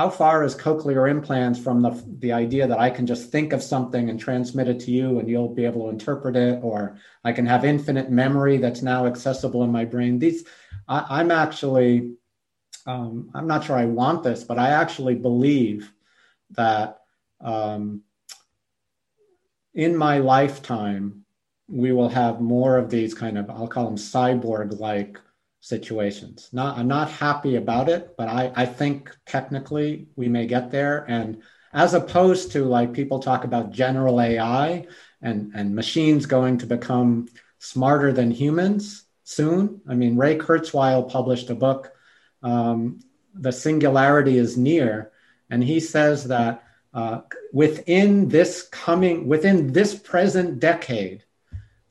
[0.00, 1.90] how far is cochlear implants from the,
[2.20, 5.28] the idea that I can just think of something and transmit it to you and
[5.28, 9.62] you'll be able to interpret it, or I can have infinite memory that's now accessible
[9.62, 10.18] in my brain?
[10.18, 10.46] These,
[10.88, 12.14] I, am actually,
[12.86, 15.92] um, I'm not sure I want this, but I actually believe
[16.52, 17.02] that
[17.42, 18.00] um,
[19.74, 21.26] in my lifetime,
[21.68, 25.20] we will have more of these kind of, I'll call them cyborg like
[25.60, 26.48] situations.
[26.52, 31.04] Not, I'm not happy about it, but I, I think technically we may get there.
[31.08, 31.42] And
[31.72, 34.86] as opposed to like people talk about general AI
[35.22, 39.80] and, and machines going to become smarter than humans soon.
[39.88, 41.92] I mean, Ray Kurzweil published a book,
[42.42, 43.00] um,
[43.34, 45.12] The Singularity is Near,
[45.50, 47.20] and he says that uh,
[47.52, 51.24] within this coming, within this present decade,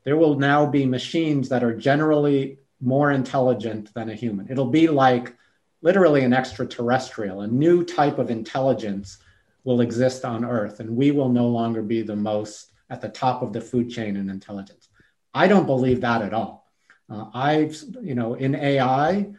[0.03, 4.47] there will now be machines that are generally more intelligent than a human.
[4.49, 5.35] It'll be like
[5.81, 9.17] literally an extraterrestrial, a new type of intelligence
[9.63, 13.41] will exist on Earth, and we will no longer be the most at the top
[13.41, 14.89] of the food chain in intelligence.
[15.33, 16.65] I don't believe that at all.
[17.09, 19.29] Uh, I've, you know, in AI,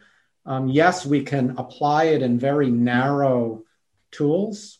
[0.45, 3.63] um, yes, we can apply it in very narrow
[4.11, 4.79] tools,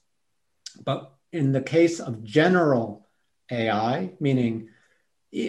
[0.83, 3.07] but in the case of general
[3.49, 4.69] AI, meaning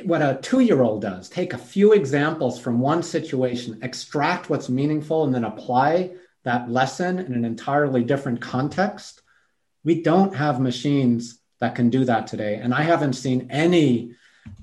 [0.04, 4.68] what a two year old does take a few examples from one situation, extract what's
[4.68, 6.12] meaningful, and then apply
[6.44, 9.22] that lesson in an entirely different context.
[9.84, 12.56] We don't have machines that can do that today.
[12.56, 14.14] And I haven't seen any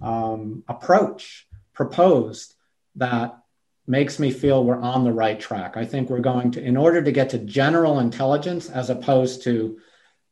[0.02, 2.56] um, approach proposed
[2.96, 3.38] that
[3.88, 5.76] makes me feel we're on the right track.
[5.76, 9.80] I think we're going to, in order to get to general intelligence as opposed to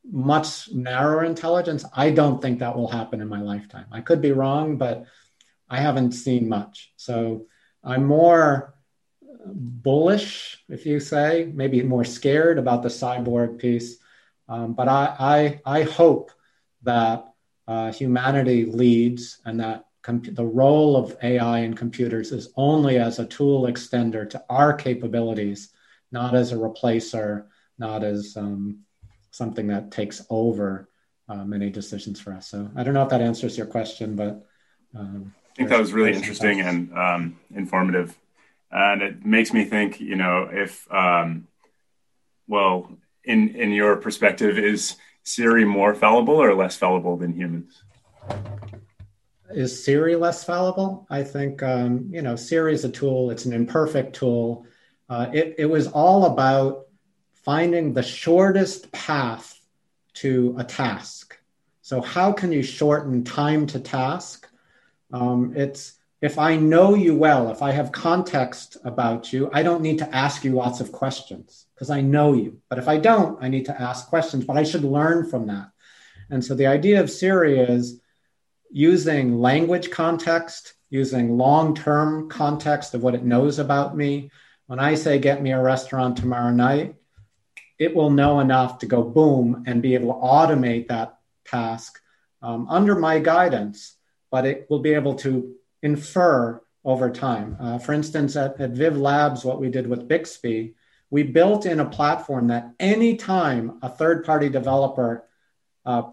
[0.09, 3.85] much narrower intelligence, I don't think that will happen in my lifetime.
[3.91, 5.05] I could be wrong, but
[5.69, 6.93] I haven't seen much.
[6.95, 7.45] So
[7.83, 8.75] I'm more
[9.45, 13.97] bullish, if you say, maybe more scared about the cyborg piece.
[14.49, 16.31] Um, but I, I, I hope
[16.83, 17.25] that
[17.67, 23.19] uh, humanity leads and that comp- the role of AI and computers is only as
[23.19, 25.69] a tool extender to our capabilities,
[26.11, 27.47] not as a replacer,
[27.77, 28.79] not as um,
[29.37, 30.89] something that takes over
[31.29, 32.49] uh, many decisions for us.
[32.49, 34.45] So I don't know if that answers your question, but
[34.97, 38.17] um, I think that was really interesting and um, informative,
[38.71, 39.99] and it makes me think.
[39.99, 41.47] You know, if um,
[42.47, 42.91] well,
[43.23, 47.83] in in your perspective, is Siri more fallible or less fallible than humans?
[49.49, 51.07] Is Siri less fallible?
[51.09, 53.31] I think um, you know Siri is a tool.
[53.31, 54.65] It's an imperfect tool.
[55.09, 56.86] Uh, it, it was all about
[57.47, 59.57] finding the shortest path
[60.13, 61.39] to a task.
[61.81, 64.49] So, how can you shorten time to task?
[65.13, 69.81] Um, it's if I know you well, if I have context about you, I don't
[69.81, 72.59] need to ask you lots of questions because I know you.
[72.67, 75.69] But if I don't, I need to ask questions, but I should learn from that.
[76.29, 78.01] And so the idea of Siri is
[78.69, 84.31] using language context, using long term context of what it knows about me.
[84.65, 86.95] When I say, get me a restaurant tomorrow night,
[87.79, 91.99] it will know enough to go boom and be able to automate that task
[92.41, 93.95] um, under my guidance,
[94.31, 97.57] but it will be able to infer over time.
[97.59, 100.75] Uh, for instance, at, at Viv Labs, what we did with Bixby,
[101.09, 105.25] we built in a platform that anytime a third party developer
[105.85, 106.03] uh,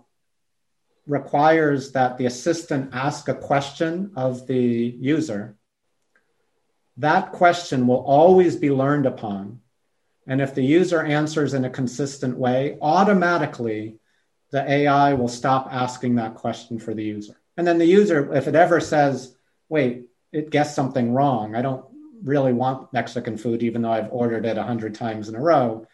[1.06, 5.56] requires that the assistant ask a question of the user,
[6.96, 9.60] that question will always be learned upon
[10.26, 13.98] and if the user answers in a consistent way, automatically
[14.50, 17.34] the AI will stop asking that question for the user.
[17.56, 19.36] And then the user, if it ever says,
[19.68, 21.84] wait, it guessed something wrong, I don't
[22.22, 25.86] really want Mexican food, even though I've ordered it a hundred times in a row,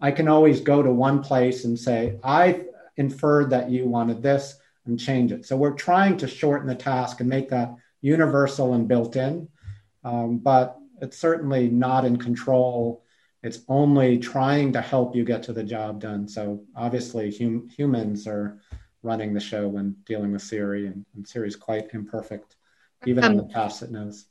[0.00, 2.64] I can always go to one place and say, I
[2.96, 4.56] inferred that you wanted this
[4.86, 5.46] and change it.
[5.46, 9.48] So we're trying to shorten the task and make that universal and built in,
[10.04, 13.03] um, but it's certainly not in control
[13.44, 16.26] it's only trying to help you get to the job done.
[16.26, 18.58] So obviously, hum- humans are
[19.02, 22.56] running the show when dealing with Siri, and, and Siri is quite imperfect,
[23.04, 24.26] even um, on the tasks it knows.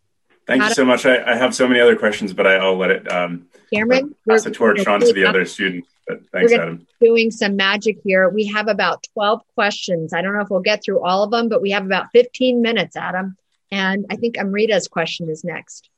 [0.47, 1.05] Thank you so much.
[1.05, 3.09] I, I, have so many other questions, but I, will let it.
[3.09, 5.87] Um, Cameron, pass the torch on to the other students.
[6.05, 6.87] But thanks, we're Adam.
[6.99, 8.27] Doing some magic here.
[8.27, 10.11] We have about twelve questions.
[10.11, 12.61] I don't know if we'll get through all of them, but we have about fifteen
[12.61, 13.37] minutes, Adam.
[13.71, 15.89] And I think Amrita's question is next.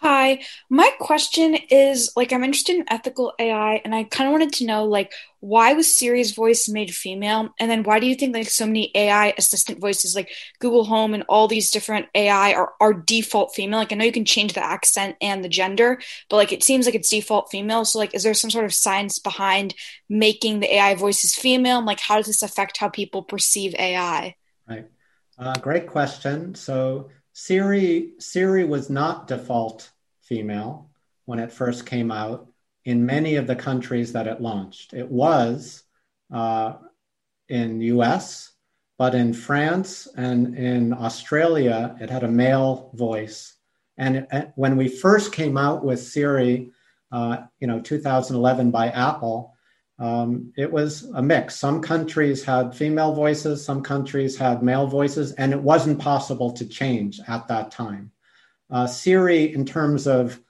[0.00, 4.52] Hi, my question is like I'm interested in ethical AI and I kind of wanted
[4.54, 8.32] to know like why was Siri's voice made female and then why do you think
[8.32, 10.30] like so many AI assistant voices like
[10.60, 14.12] Google Home and all these different AI are, are default female like I know you
[14.12, 17.84] can change the accent and the gender but like it seems like it's default female
[17.84, 19.74] so like is there some sort of science behind
[20.08, 24.36] making the AI voices female and like how does this affect how people perceive AI?
[24.68, 24.86] Right.
[25.38, 26.54] Uh, great question.
[26.54, 30.90] So Siri Siri was not default female
[31.24, 32.48] when it first came out
[32.84, 34.92] in many of the countries that it launched.
[34.92, 35.84] It was
[36.34, 36.74] uh,
[37.48, 38.50] in U.S.
[38.98, 43.54] but in France and in Australia, it had a male voice.
[43.96, 46.72] And it, when we first came out with Siri,
[47.12, 49.54] uh, you know, 2011 by Apple,
[49.98, 51.56] um, it was a mix.
[51.56, 56.66] Some countries had female voices, some countries had male voices, and it wasn't possible to
[56.66, 58.12] change at that time.
[58.70, 60.40] Uh, Siri, in terms of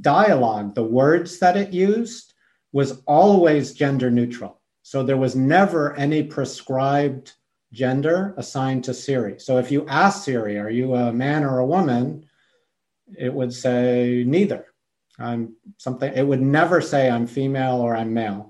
[0.00, 2.34] dialogue, the words that it used
[2.72, 4.60] was always gender neutral.
[4.82, 7.32] So there was never any prescribed
[7.72, 9.38] gender assigned to Siri.
[9.40, 12.26] So if you ask Siri, are you a man or a woman?
[13.18, 14.66] It would say neither.
[15.18, 18.49] I'm something, it would never say I'm female or I'm male.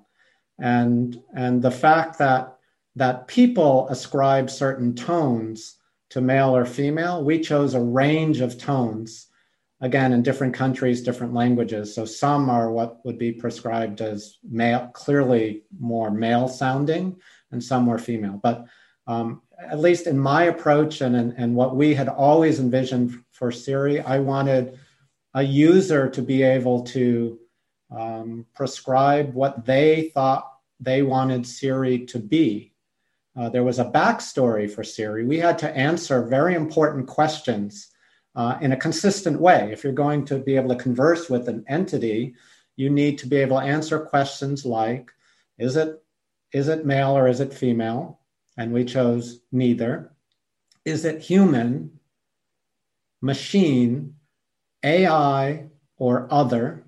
[0.61, 2.57] And, and the fact that,
[2.97, 5.77] that people ascribe certain tones
[6.11, 9.29] to male or female, we chose a range of tones
[9.81, 11.95] again in different countries different languages.
[11.95, 17.17] So some are what would be prescribed as male clearly more male sounding
[17.51, 18.39] and some were female.
[18.43, 18.67] But
[19.07, 23.51] um, at least in my approach and, and, and what we had always envisioned for
[23.51, 24.79] siri i wanted
[25.35, 27.39] a user to be able to
[27.91, 30.50] um, prescribe what they thought
[30.81, 32.73] they wanted siri to be
[33.37, 37.91] uh, there was a backstory for siri we had to answer very important questions
[38.35, 39.71] uh, in a consistent way.
[39.73, 42.35] If you're going to be able to converse with an entity,
[42.77, 45.11] you need to be able to answer questions like,
[45.59, 46.03] is it,
[46.53, 48.21] is it male or is it female?
[48.57, 50.13] And we chose neither.
[50.85, 51.99] Is it human,
[53.21, 54.15] machine,
[54.83, 55.67] AI,
[55.97, 56.80] or other?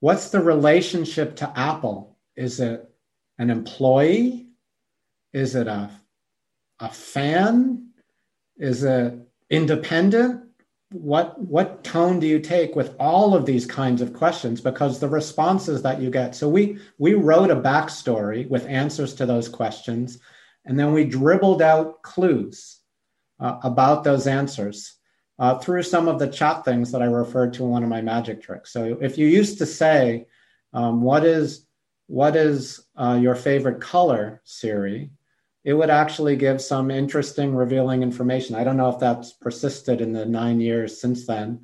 [0.00, 2.16] What's the relationship to Apple?
[2.36, 2.88] Is it
[3.38, 4.48] an employee?
[5.32, 5.90] Is it a,
[6.78, 7.90] a fan?
[8.56, 9.14] Is it
[9.50, 10.44] independent?
[10.90, 14.60] What what tone do you take with all of these kinds of questions?
[14.60, 16.34] Because the responses that you get.
[16.34, 20.18] So we we wrote a backstory with answers to those questions,
[20.64, 22.80] and then we dribbled out clues
[23.38, 24.97] uh, about those answers
[25.38, 28.00] uh, through some of the chat things that I referred to in one of my
[28.00, 28.72] magic tricks.
[28.72, 30.26] So if you used to say,
[30.72, 31.66] um, "What is
[32.06, 35.10] what is uh, your favorite color, Siri?"
[35.64, 38.56] it would actually give some interesting, revealing information.
[38.56, 41.60] I don't know if that's persisted in the nine years since then,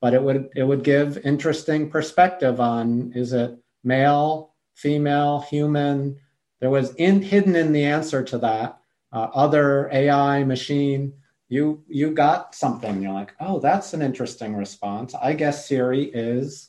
[0.00, 6.20] but it would it would give interesting perspective on is it male, female, human.
[6.60, 8.78] There was in, hidden in the answer to that
[9.12, 11.14] uh, other AI machine.
[11.48, 13.02] You you got something.
[13.02, 15.14] You're like, oh, that's an interesting response.
[15.14, 16.68] I guess Siri is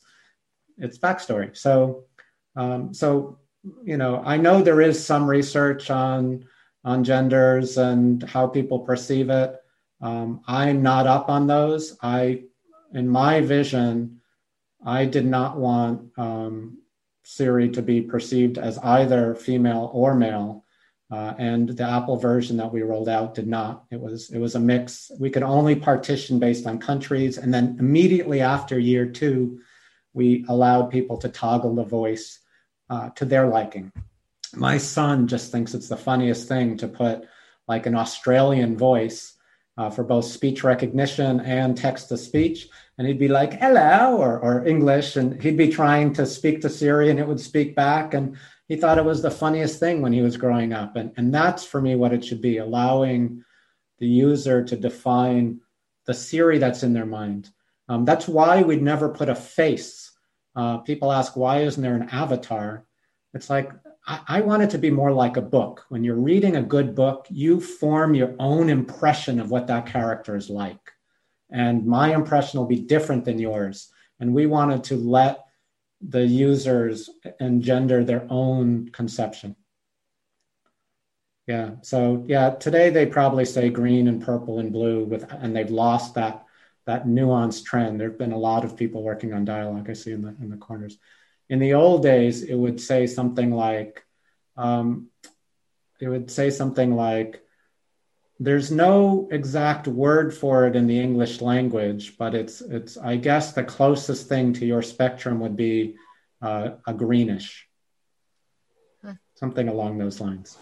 [0.78, 1.56] its backstory.
[1.56, 2.04] So
[2.56, 3.38] um, so
[3.84, 6.44] you know, I know there is some research on
[6.84, 9.56] on genders and how people perceive it.
[10.00, 11.96] Um, I'm not up on those.
[12.02, 12.44] I,
[12.94, 14.20] in my vision,
[14.84, 16.78] I did not want um,
[17.22, 20.64] Siri to be perceived as either female or male.
[21.10, 23.84] Uh, and the Apple version that we rolled out did not.
[23.90, 25.10] It was it was a mix.
[25.18, 29.60] We could only partition based on countries, and then immediately after year two,
[30.12, 32.38] we allowed people to toggle the voice
[32.88, 33.92] uh, to their liking
[34.54, 37.26] my son just thinks it's the funniest thing to put
[37.68, 39.34] like an Australian voice
[39.78, 42.68] uh, for both speech recognition and text to speech.
[42.98, 45.16] And he'd be like, hello, or, or English.
[45.16, 48.12] And he'd be trying to speak to Siri and it would speak back.
[48.12, 48.36] And
[48.70, 50.94] he thought it was the funniest thing when he was growing up.
[50.94, 53.42] And, and that's for me what it should be allowing
[53.98, 55.58] the user to define
[56.06, 57.50] the Siri that's in their mind.
[57.88, 60.12] Um, that's why we'd never put a face.
[60.54, 62.86] Uh, people ask, why isn't there an avatar?
[63.34, 63.72] It's like
[64.06, 65.84] I, I want it to be more like a book.
[65.88, 70.36] When you're reading a good book, you form your own impression of what that character
[70.36, 70.92] is like.
[71.50, 73.90] And my impression will be different than yours.
[74.20, 75.40] And we wanted to let
[76.00, 77.10] the users
[77.40, 79.56] engender their own conception.
[81.46, 81.72] Yeah.
[81.82, 86.14] So yeah, today they probably say green and purple and blue with, and they've lost
[86.14, 86.44] that
[86.86, 88.00] that nuanced trend.
[88.00, 89.90] There've been a lot of people working on dialogue.
[89.90, 90.98] I see in the in the corners
[91.50, 94.06] in the old days, it would say something like,
[94.56, 95.08] um,
[96.00, 97.42] it would say something like,
[98.40, 103.52] there's no exact word for it in the English language, but it's it's I guess
[103.52, 105.96] the closest thing to your spectrum would be
[106.40, 107.68] uh, a greenish,
[109.04, 109.12] huh.
[109.34, 110.56] something along those lines.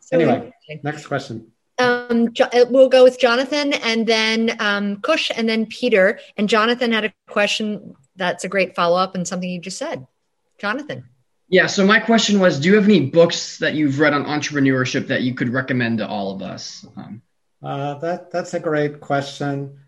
[0.00, 1.52] So anyway, next question.
[1.78, 6.18] Um, uh, we'll go with Jonathan and then um, Kush and then Peter.
[6.36, 10.06] And Jonathan had a question that's a great follow up and something you just said.
[10.58, 11.04] Jonathan.
[11.48, 11.66] Yeah.
[11.66, 15.22] So my question was, do you have any books that you've read on entrepreneurship that
[15.22, 16.86] you could recommend to all of us?
[16.96, 17.22] Um,
[17.62, 19.80] uh, that that's a great question.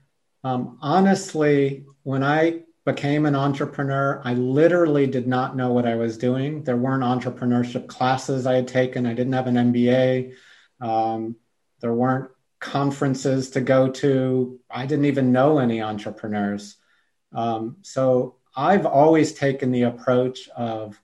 [0.43, 6.17] Um, honestly, when I became an entrepreneur, I literally did not know what I was
[6.17, 6.65] doing.
[6.65, 9.07] There weren't entrepreneurship classes I had taken.
[9.07, 10.33] I didn't have an MBA.
[10.81, 11.37] Um,
[11.81, 14.59] there weren't conferences to go to.
[14.71, 16.77] I didn't even know any entrepreneurs.
[17.33, 21.01] Um, so I've always taken the approach of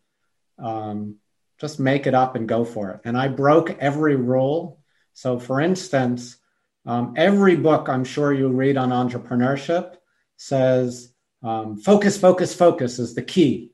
[0.58, 1.16] um,
[1.60, 3.00] just make it up and go for it.
[3.04, 4.80] And I broke every rule.
[5.14, 6.36] So, for instance,
[6.84, 9.96] um, every book I'm sure you read on entrepreneurship
[10.36, 11.12] says
[11.42, 13.72] um, focus, focus, focus is the key.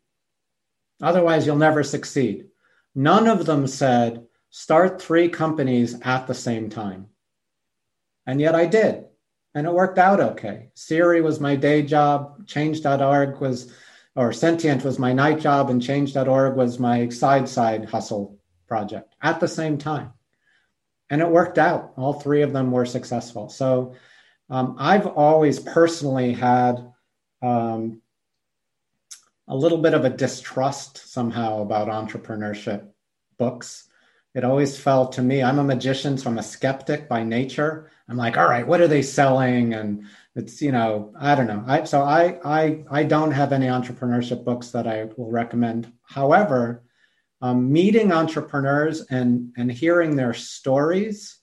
[1.03, 2.47] Otherwise, you'll never succeed.
[2.95, 7.07] None of them said start three companies at the same time.
[8.27, 9.05] And yet I did.
[9.55, 10.69] And it worked out okay.
[10.75, 13.73] Siri was my day job, change.org was,
[14.15, 19.41] or Sentient was my night job, and change.org was my side side hustle project at
[19.41, 20.13] the same time.
[21.11, 21.93] And it worked out.
[21.97, 23.49] All three of them were successful.
[23.49, 23.95] So
[24.49, 26.93] um, I've always personally had
[27.43, 28.01] um,
[29.49, 32.89] a little bit of a distrust somehow about entrepreneurship
[33.39, 33.89] books.
[34.35, 37.91] It always felt to me, I'm a magician, so I'm a skeptic by nature.
[38.09, 39.75] I'm like, all right, what are they selling?
[39.75, 41.63] And it's, you know, I don't know.
[41.67, 45.93] I, so I, I, I don't have any entrepreneurship books that I will recommend.
[46.03, 46.85] However,
[47.43, 51.39] um, meeting entrepreneurs and, and hearing their stories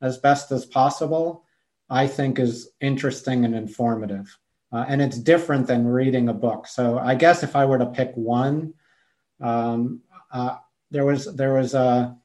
[0.00, 1.44] as best as possible,
[1.88, 4.36] I think is interesting and informative.
[4.72, 6.66] Uh, and it's different than reading a book.
[6.66, 8.74] So I guess if I were to pick one,
[9.40, 10.00] um,
[10.32, 10.56] uh,
[10.90, 12.16] there was there was a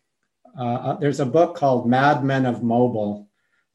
[0.57, 3.26] uh, there's a book called Mad Men of Mobile.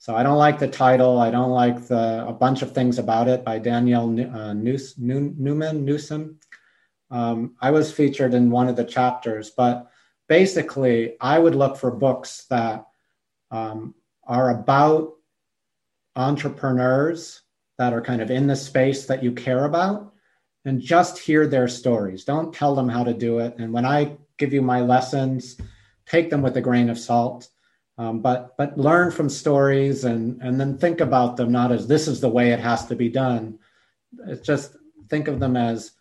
[0.02, 1.20] So I don't like the title.
[1.20, 6.40] I don't like the a bunch of things about it by Danielle uh, Newman Newsom.
[7.12, 9.92] Um, I was featured in one of the chapters, but
[10.28, 12.84] basically, I would look for books that
[13.52, 13.94] um,
[14.26, 15.12] are about
[16.16, 17.42] entrepreneurs
[17.78, 20.12] that are kind of in the space that you care about
[20.64, 22.24] and just hear their stories.
[22.24, 23.54] Don't tell them how to do it.
[23.58, 25.58] And when I give you my lessons,
[26.06, 27.48] take them with a grain of salt.
[27.98, 32.08] Um, but but learn from stories and and then think about them not as this
[32.08, 33.58] is the way it has to be done.
[34.26, 34.76] It's just
[35.08, 35.92] think of them as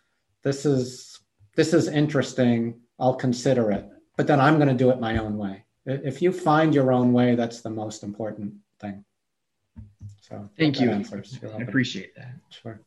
[0.42, 1.20] this is
[1.54, 2.80] this is interesting.
[2.98, 5.64] I'll consider it, but then I'm going to do it my own way.
[5.84, 9.04] If you find your own way, that's the most important thing.
[10.20, 10.90] So thank you.
[10.90, 12.34] I appreciate that.
[12.50, 12.80] Sure.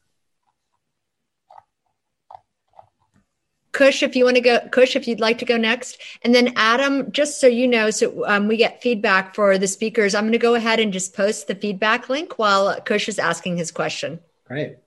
[3.75, 6.01] Kush, if you want to go, Kush, if you'd like to go next.
[6.21, 10.15] And then Adam, just so you know, so um, we get feedback for the speakers,
[10.15, 13.57] I'm going to go ahead and just post the feedback link while Kush is asking
[13.57, 14.21] his question.
[14.45, 14.77] Great.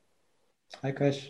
[0.81, 1.28] Hi, Kush.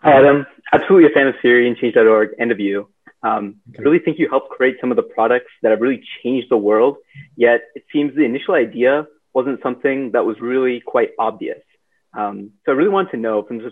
[0.00, 0.44] Hi, Adam.
[0.72, 2.88] Absolutely a fan of Siri and Change.org and of you.
[3.22, 3.78] Um, okay.
[3.78, 6.56] I really think you helped create some of the products that have really changed the
[6.56, 6.96] world.
[7.36, 11.62] Yet it seems the initial idea wasn't something that was really quite obvious.
[12.12, 13.70] Um, so I really want to know from the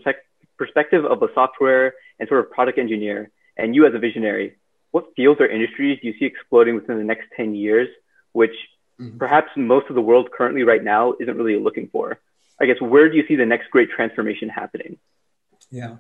[0.59, 4.57] perspective of a software and sort of product engineer, and you as a visionary,
[4.91, 7.89] what fields or industries do you see exploding within the next 10 years,
[8.33, 8.55] which
[9.01, 9.19] mm-hmm.
[9.19, 12.19] perhaps most of the world currently right now isn't really looking for?
[12.61, 14.99] I guess, where do you see the next great transformation happening?
[15.71, 15.97] Yeah.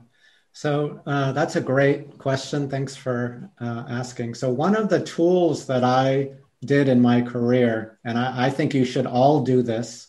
[0.52, 2.70] So uh, that's a great question.
[2.70, 4.34] Thanks for uh, asking.
[4.34, 6.30] So, one of the tools that I
[6.64, 10.08] did in my career, and I, I think you should all do this.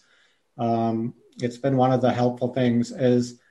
[0.57, 2.91] Um, it's been one of the helpful things.
[2.91, 3.41] Is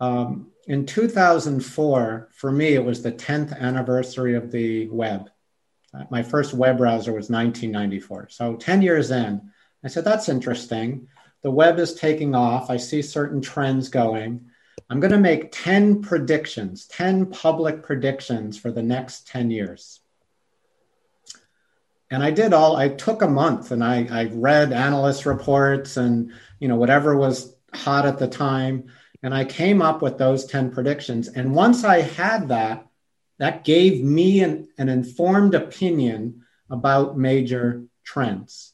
[0.00, 5.30] um, in 2004 for me it was the 10th anniversary of the web.
[5.94, 8.28] Uh, my first web browser was 1994.
[8.30, 9.50] So 10 years in,
[9.84, 11.08] I said that's interesting.
[11.42, 12.70] The web is taking off.
[12.70, 14.46] I see certain trends going.
[14.90, 20.00] I'm going to make 10 predictions, 10 public predictions for the next 10 years
[22.10, 22.76] and I did all.
[22.76, 27.54] I took a month and I, I read analyst reports and you know whatever was
[27.74, 28.90] hot at the time,
[29.26, 31.26] and I came up with those ten predictions.
[31.26, 32.86] And once I had that,
[33.38, 38.72] that gave me an, an informed opinion about major trends.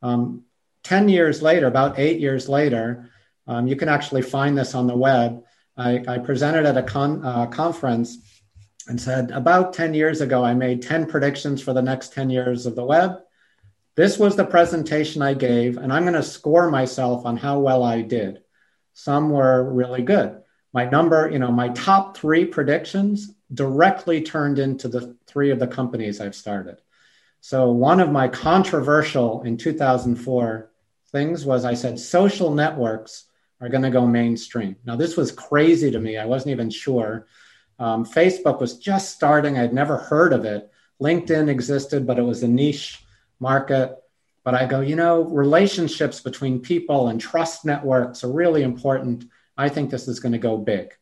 [0.00, 0.44] Um,
[0.84, 3.10] ten years later, about eight years later,
[3.48, 5.42] um, you can actually find this on the web.
[5.76, 8.18] I, I presented at a con, uh, conference
[8.86, 12.64] and said, About 10 years ago, I made 10 predictions for the next 10 years
[12.64, 13.22] of the web.
[13.96, 17.82] This was the presentation I gave, and I'm going to score myself on how well
[17.82, 18.42] I did.
[19.02, 20.42] Some were really good.
[20.74, 25.66] My number, you know, my top three predictions directly turned into the three of the
[25.66, 26.82] companies I've started.
[27.40, 30.70] So, one of my controversial in 2004
[31.12, 33.24] things was I said social networks
[33.62, 34.76] are going to go mainstream.
[34.84, 36.18] Now, this was crazy to me.
[36.18, 37.26] I wasn't even sure.
[37.78, 39.58] Um, Facebook was just starting.
[39.58, 40.70] I'd never heard of it.
[41.00, 43.02] LinkedIn existed, but it was a niche
[43.38, 43.96] market.
[44.44, 49.24] But I go, you know, relationships between people and trust networks are really important.
[49.56, 50.94] I think this is going to go big.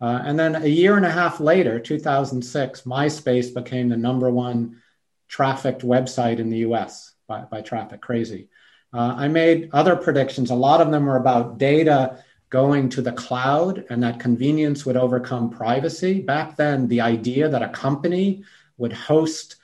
[0.00, 4.82] Uh, and then a year and a half later, 2006, MySpace became the number one
[5.28, 8.48] trafficked website in the US by, by traffic, crazy.
[8.92, 10.50] Uh, I made other predictions.
[10.50, 14.96] A lot of them were about data going to the cloud and that convenience would
[14.96, 16.20] overcome privacy.
[16.20, 18.44] Back then, the idea that a company
[18.78, 19.56] would host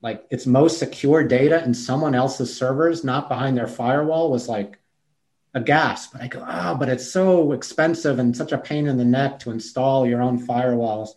[0.00, 4.78] like its most secure data in someone else's servers, not behind their firewall, was like
[5.54, 6.12] a gasp.
[6.12, 9.40] But I go, oh, but it's so expensive and such a pain in the neck
[9.40, 11.10] to install your own firewalls.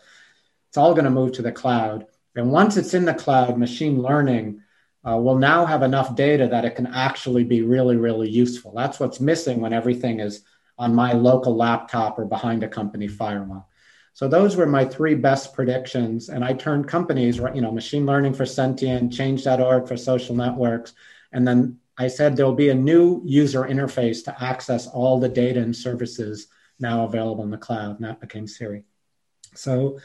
[0.69, 2.07] It's all going to move to the cloud.
[2.35, 4.61] And once it's in the cloud, machine learning
[5.07, 8.73] uh, will now have enough data that it can actually be really, really useful.
[8.73, 10.43] That's what's missing when everything is
[10.77, 13.69] on my local laptop or behind a company firewall.
[14.13, 16.29] So those were my three best predictions.
[16.29, 20.93] And I turned companies, you know, machine learning for sentient, change.org for social networks.
[21.31, 25.61] And then I said there'll be a new user interface to access all the data
[25.61, 26.47] and services
[26.79, 27.95] now available in the cloud.
[27.95, 28.83] And that became Siri.
[29.55, 29.99] So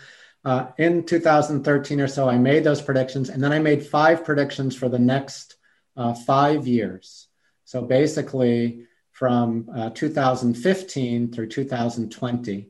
[0.45, 3.29] uh, in 2013 or so, I made those predictions.
[3.29, 5.57] And then I made five predictions for the next
[5.97, 7.27] uh, five years.
[7.65, 12.69] So basically, from uh, 2015 through 2020.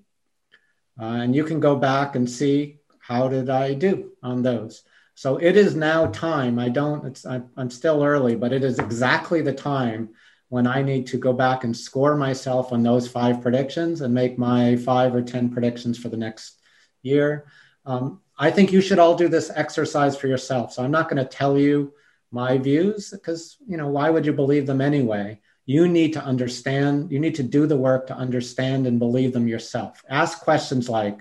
[1.00, 4.82] Uh, and you can go back and see how did I do on those.
[5.14, 6.58] So it is now time.
[6.58, 10.10] I don't, it's, I, I'm still early, but it is exactly the time
[10.48, 14.38] when I need to go back and score myself on those five predictions and make
[14.38, 16.60] my five or 10 predictions for the next
[17.02, 17.46] year.
[17.84, 20.72] Um, I think you should all do this exercise for yourself.
[20.72, 21.94] So I'm not going to tell you
[22.30, 25.40] my views because, you know, why would you believe them anyway?
[25.66, 29.48] You need to understand, you need to do the work to understand and believe them
[29.48, 30.02] yourself.
[30.08, 31.18] Ask questions like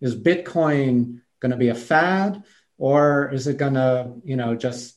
[0.00, 2.42] Is Bitcoin going to be a fad
[2.78, 4.96] or is it going to, you know, just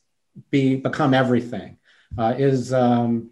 [0.50, 1.78] be become everything?
[2.18, 3.30] Uh, is, um,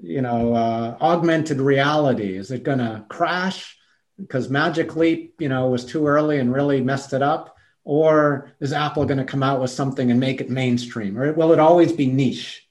[0.00, 3.76] you know, uh, augmented reality, is it going to crash
[4.18, 7.56] because Magic Leap, you know, was too early and really messed it up?
[7.84, 11.18] Or is Apple going to come out with something and make it mainstream?
[11.18, 12.67] Or will it always be niche?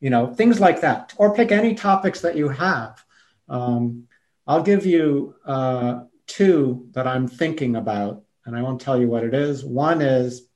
[0.00, 3.02] You know, things like that, or pick any topics that you have.
[3.48, 4.08] Um,
[4.46, 9.24] I'll give you uh, two that I'm thinking about, and I won't tell you what
[9.24, 9.64] it is.
[9.64, 10.48] One is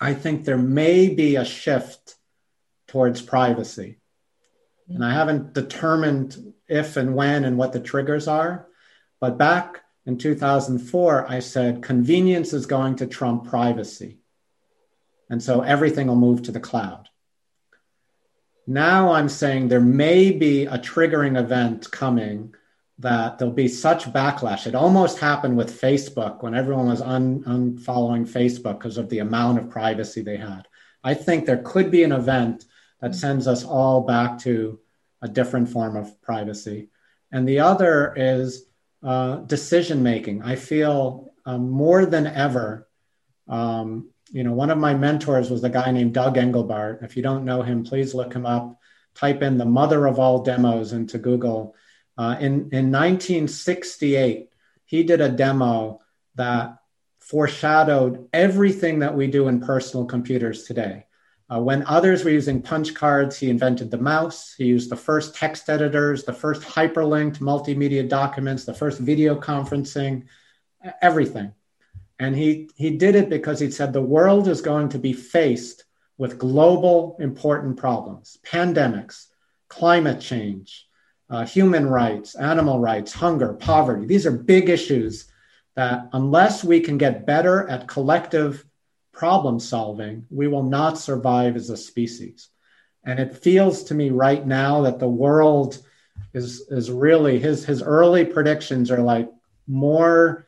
[0.00, 2.16] I think there may be a shift
[2.88, 4.00] towards privacy.
[4.88, 8.66] And I haven't determined if and when and what the triggers are.
[9.20, 14.18] But back in 2004, I said convenience is going to trump privacy.
[15.30, 17.08] And so everything will move to the cloud.
[18.66, 22.54] Now I'm saying there may be a triggering event coming
[22.98, 24.66] that there'll be such backlash.
[24.66, 29.58] It almost happened with Facebook when everyone was un- unfollowing Facebook because of the amount
[29.58, 30.68] of privacy they had.
[31.02, 32.64] I think there could be an event
[33.00, 34.78] that sends us all back to
[35.20, 36.90] a different form of privacy.
[37.32, 38.66] And the other is
[39.02, 40.42] uh, decision making.
[40.42, 42.88] I feel um, more than ever
[43.48, 47.04] um, you know, one of my mentors was a guy named Doug Engelbart.
[47.04, 48.80] If you don't know him, please look him up.
[49.14, 51.76] Type in the mother of all demos into Google.
[52.16, 54.48] Uh, in, in 1968,
[54.86, 56.00] he did a demo
[56.34, 56.78] that
[57.20, 61.04] foreshadowed everything that we do in personal computers today.
[61.52, 64.54] Uh, when others were using punch cards, he invented the mouse.
[64.56, 70.24] He used the first text editors, the first hyperlinked multimedia documents, the first video conferencing,
[71.02, 71.52] everything.
[72.22, 75.82] And he, he did it because he said the world is going to be faced
[76.18, 79.26] with global important problems pandemics,
[79.66, 80.86] climate change,
[81.28, 84.06] uh, human rights, animal rights, hunger, poverty.
[84.06, 85.32] These are big issues
[85.74, 88.64] that, unless we can get better at collective
[89.10, 92.50] problem solving, we will not survive as a species.
[93.04, 95.76] And it feels to me right now that the world
[96.32, 99.28] is, is really, his, his early predictions are like
[99.66, 100.46] more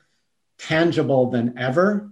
[0.64, 2.10] tangible than ever.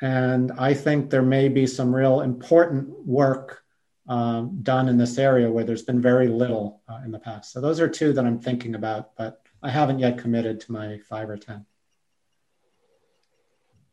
[0.00, 3.62] And I think there may be some real important work
[4.08, 7.52] um, done in this area where there's been very little uh, in the past.
[7.52, 10.98] So those are two that I'm thinking about, but I haven't yet committed to my
[11.08, 11.66] five or 10.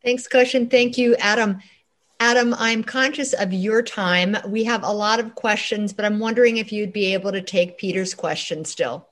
[0.03, 0.67] Thanks, Goshen.
[0.67, 1.59] Thank you, Adam.
[2.19, 4.37] Adam, I'm conscious of your time.
[4.47, 7.77] We have a lot of questions, but I'm wondering if you'd be able to take
[7.77, 9.09] Peter's question still.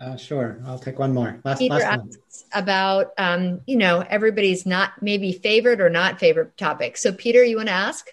[0.00, 1.40] Uh, sure, I'll take one more.
[1.44, 6.56] Last, Peter last asks about, um, you know, everybody's not maybe favorite or not favorite
[6.56, 6.96] topic.
[6.96, 8.08] So, Peter, you want to ask?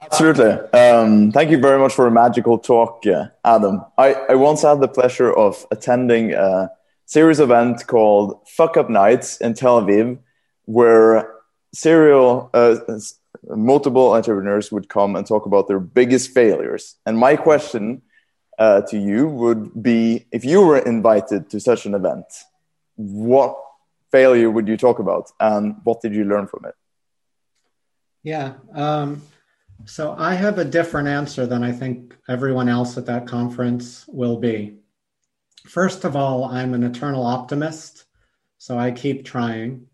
[0.00, 0.50] Absolutely.
[0.78, 3.84] Um, thank you very much for a magical talk, uh, Adam.
[3.98, 6.70] I, I once had the pleasure of attending a
[7.04, 10.18] series event called Fuck Up Nights in Tel Aviv,
[10.66, 11.34] where
[11.74, 12.76] serial uh,
[13.48, 16.96] multiple entrepreneurs would come and talk about their biggest failures.
[17.04, 18.02] And my question
[18.58, 22.26] uh, to you would be if you were invited to such an event,
[22.96, 23.56] what
[24.10, 26.74] failure would you talk about, and what did you learn from it?
[28.22, 28.54] Yeah.
[28.74, 29.22] Um,
[29.84, 34.38] so I have a different answer than I think everyone else at that conference will
[34.38, 34.78] be.
[35.66, 38.06] First of all, I'm an eternal optimist,
[38.58, 39.86] so I keep trying.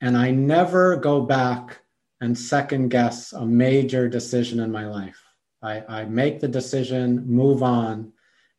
[0.00, 1.80] And I never go back
[2.20, 5.20] and second guess a major decision in my life.
[5.62, 8.12] I, I make the decision, move on,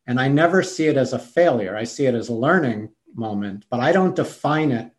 [0.06, 1.76] and I never see it as a failure.
[1.76, 4.90] I see it as a learning moment, but I don't define it,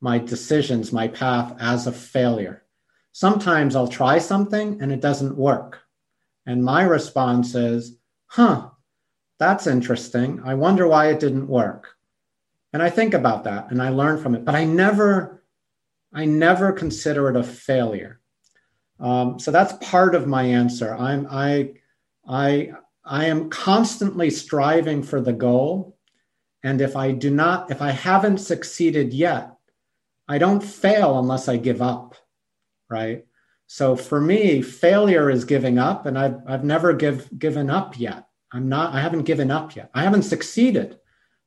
[0.00, 2.64] my decisions, my path, as a failure.
[3.12, 5.80] Sometimes I'll try something and it doesn't work.
[6.46, 8.70] And my response is, huh,
[9.38, 10.40] that's interesting.
[10.44, 11.96] I wonder why it didn't work.
[12.72, 15.42] And I think about that and I learn from it, but I never,
[16.12, 18.20] I never consider it a failure.
[19.00, 20.94] Um, so that's part of my answer.
[20.94, 21.74] I'm, I,
[22.28, 22.72] I,
[23.04, 25.96] I am constantly striving for the goal.
[26.64, 29.52] And if I do not, if I haven't succeeded yet,
[30.26, 32.16] I don't fail unless I give up
[32.88, 33.24] right?
[33.66, 38.26] So for me, failure is giving up, and I've, I've never give, given up yet.
[38.52, 39.90] I'm not, I haven't given up yet.
[39.94, 40.98] I haven't succeeded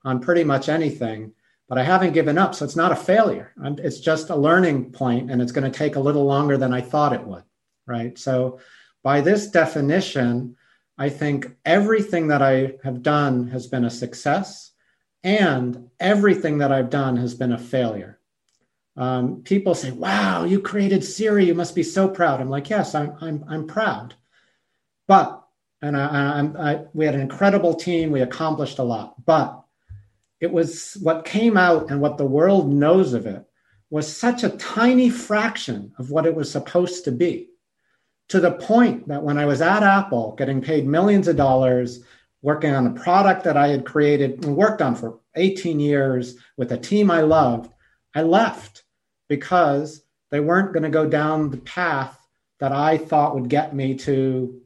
[0.05, 1.33] on pretty much anything,
[1.71, 2.53] but I haven't given up.
[2.53, 3.53] So it's not a failure.
[3.63, 6.73] I'm, it's just a learning point, and it's going to take a little longer than
[6.73, 7.43] I thought it would,
[7.87, 8.19] right?
[8.19, 8.59] So
[9.03, 10.57] by this definition,
[10.97, 14.73] I think everything that I have done has been a success,
[15.23, 18.19] and everything that I've done has been a failure
[18.97, 21.45] um, people say, "Wow, you created Siri!
[21.45, 23.15] You must be so proud." I'm like, "Yes, I'm.
[23.21, 23.45] I'm.
[23.47, 24.15] I'm proud."
[25.07, 25.41] But
[25.81, 28.11] and I, I, I, we had an incredible team.
[28.11, 29.63] We accomplished a lot, but
[30.41, 33.45] it was what came out and what the world knows of it
[33.89, 37.47] was such a tiny fraction of what it was supposed to be.
[38.29, 42.03] To the point that when I was at Apple, getting paid millions of dollars,
[42.41, 46.71] working on a product that I had created and worked on for 18 years with
[46.71, 47.71] a team I loved
[48.13, 48.83] I left
[49.29, 52.17] because they weren't going to go down the path
[52.59, 54.61] that I thought would get me to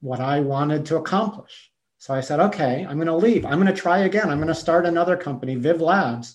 [0.00, 1.71] what I wanted to accomplish.
[2.02, 3.46] So I said, okay, I'm going to leave.
[3.46, 4.28] I'm going to try again.
[4.28, 6.34] I'm going to start another company, Viv Labs,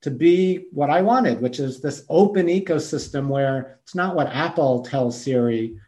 [0.00, 4.80] to be what I wanted, which is this open ecosystem where it's not what Apple
[4.80, 5.78] tells Siri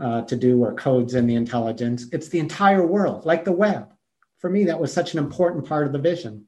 [0.00, 3.92] uh, to do or codes in the intelligence, it's the entire world, like the web.
[4.38, 6.46] For me, that was such an important part of the vision.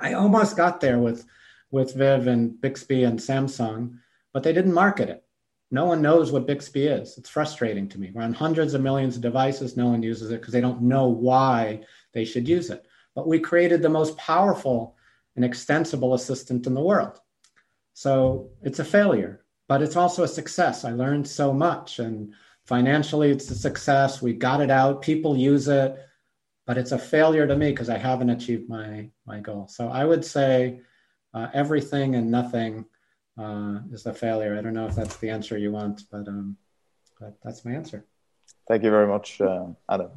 [0.00, 1.24] I almost got there with
[1.70, 4.00] with Viv and Bixby and Samsung,
[4.32, 5.24] but they didn't market it.
[5.70, 7.18] No one knows what Bixby is.
[7.18, 8.12] It's frustrating to me.
[8.14, 9.76] We're on hundreds of millions of devices.
[9.76, 12.86] No one uses it because they don't know why they should use it.
[13.14, 14.96] But we created the most powerful
[15.34, 17.18] and extensible assistant in the world.
[17.94, 20.84] So it's a failure, but it's also a success.
[20.84, 22.34] I learned so much, and
[22.64, 24.22] financially, it's a success.
[24.22, 25.96] We got it out, people use it,
[26.66, 29.66] but it's a failure to me because I haven't achieved my, my goal.
[29.68, 30.80] So I would say,
[31.34, 32.86] uh, everything and nothing
[33.38, 34.56] uh, is a failure.
[34.56, 36.56] I don't know if that's the answer you want, but, um,
[37.20, 38.04] but that's my answer.
[38.68, 40.10] Thank you very much, uh, Adam.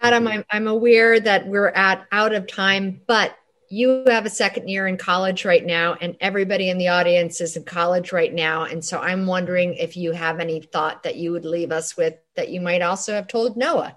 [0.00, 3.36] Adam, I'm, I'm aware that we're at out of time, but
[3.68, 7.56] you have a second year in college right now, and everybody in the audience is
[7.56, 8.64] in college right now.
[8.64, 12.16] And so I'm wondering if you have any thought that you would leave us with
[12.34, 13.96] that you might also have told Noah.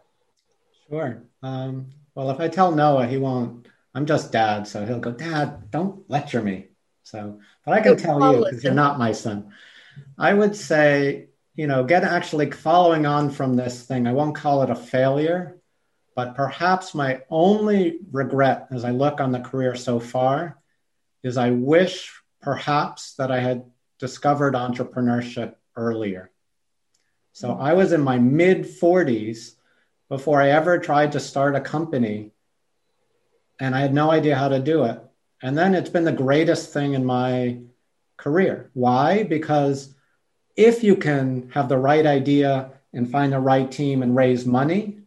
[0.90, 1.24] Sure.
[1.42, 5.72] Um, well, if I tell Noah, he won't I'm just dad, so he'll go, Dad,
[5.72, 6.68] don't lecture me.
[7.04, 9.52] So, but I can tell you because you're not my son.
[10.18, 14.08] I would say, you know, get actually following on from this thing.
[14.08, 15.58] I won't call it a failure,
[16.16, 20.58] but perhaps my only regret as I look on the career so far
[21.24, 23.66] is I wish perhaps that I had
[24.00, 26.32] discovered entrepreneurship earlier.
[27.34, 29.56] So I was in my mid 40s
[30.08, 32.32] before I ever tried to start a company
[33.60, 35.02] and I had no idea how to do it.
[35.42, 37.60] And then it's been the greatest thing in my
[38.18, 38.70] career.
[38.74, 39.24] Why?
[39.24, 39.94] Because
[40.56, 45.00] if you can have the right idea and find the right team and raise money,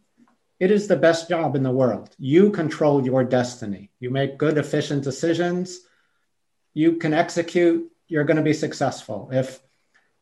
[0.59, 2.15] it is the best job in the world.
[2.19, 3.89] You control your destiny.
[3.99, 5.79] You make good, efficient decisions.
[6.73, 7.91] You can execute.
[8.07, 9.29] You're going to be successful.
[9.31, 9.59] If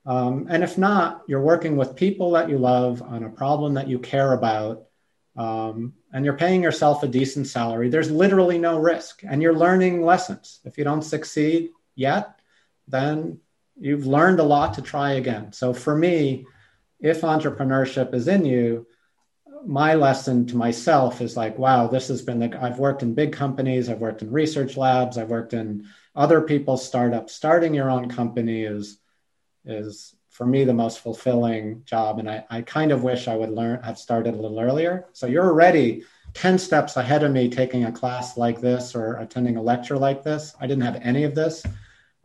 [0.06, 3.90] um, and if not, you're working with people that you love on a problem that
[3.90, 4.87] you care about,
[5.38, 9.22] um, and you're paying yourself a decent salary, there's literally no risk.
[9.24, 10.60] And you're learning lessons.
[10.66, 12.40] If you don't succeed yet,
[12.88, 13.40] then
[13.80, 15.54] you've learned a lot to try again.
[15.54, 16.46] So for me,
[17.00, 18.88] if entrepreneurship is in you,
[19.66, 23.34] my lesson to myself is like, wow, this has been like, I've worked in big
[23.34, 25.86] companies, I've worked in research labs, I've worked in
[26.16, 27.34] other people's startups.
[27.34, 29.00] Starting your own company is
[29.66, 33.50] is for me the most fulfilling job and I, I kind of wish i would
[33.60, 36.04] learn have started a little earlier so you're already
[36.34, 40.22] 10 steps ahead of me taking a class like this or attending a lecture like
[40.24, 41.66] this i didn't have any of this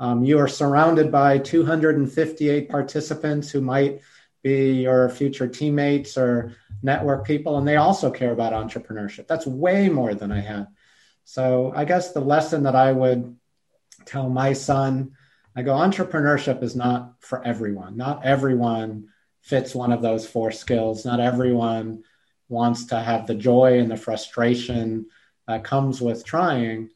[0.02, 4.01] Um, you are surrounded by 258 participants who might
[4.43, 9.28] be your future teammates or network people, and they also care about entrepreneurship.
[9.28, 10.66] That's way more than I had.
[11.24, 13.36] So I guess the lesson that I would
[14.05, 15.12] tell my son,
[15.54, 17.96] I go, entrepreneurship is not for everyone.
[17.96, 19.08] Not everyone
[19.42, 21.04] fits one of those four skills.
[21.04, 22.04] Not everyone
[22.48, 25.06] wants to have the joy and the frustration
[25.46, 26.90] that comes with trying.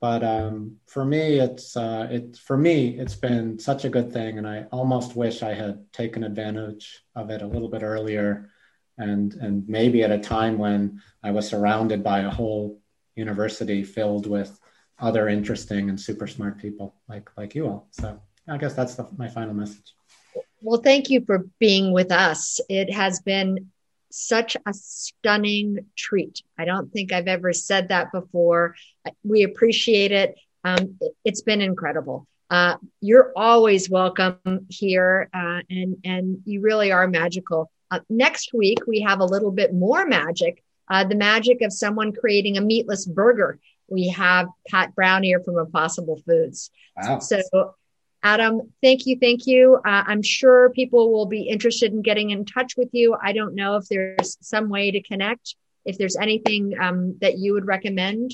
[0.00, 4.36] But um, for me, it's uh, it for me it's been such a good thing,
[4.36, 8.50] and I almost wish I had taken advantage of it a little bit earlier,
[8.98, 12.80] and and maybe at a time when I was surrounded by a whole
[13.14, 14.58] university filled with
[15.02, 17.88] other interesting and super smart people like like you all.
[17.90, 18.18] So
[18.48, 19.94] I guess that's the, my final message.
[20.62, 22.60] Well, thank you for being with us.
[22.68, 23.70] It has been
[24.10, 26.42] such a stunning treat.
[26.56, 28.76] I don't think I've ever said that before.
[29.24, 30.38] We appreciate it.
[30.64, 32.26] Um, it has been incredible.
[32.48, 34.38] Uh, you're always welcome
[34.68, 37.70] here, uh, and and you really are magical.
[37.90, 42.12] Uh, next week we have a little bit more magic, uh, the magic of someone
[42.12, 43.58] creating a meatless burger.
[43.92, 46.70] We have Pat Brown here from Impossible Foods.
[46.96, 47.18] Wow.
[47.20, 47.74] So
[48.22, 49.18] Adam, thank you.
[49.20, 49.76] Thank you.
[49.76, 53.16] Uh, I'm sure people will be interested in getting in touch with you.
[53.20, 57.52] I don't know if there's some way to connect, if there's anything um, that you
[57.54, 58.32] would recommend.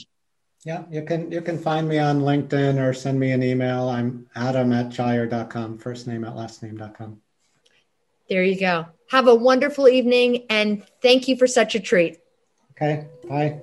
[0.64, 3.88] Yeah, you can you can find me on LinkedIn or send me an email.
[3.88, 7.20] I'm adam at cheyer.com, first name at last name.com.
[8.28, 8.86] There you go.
[9.10, 12.18] Have a wonderful evening and thank you for such a treat.
[12.72, 13.60] Okay, bye.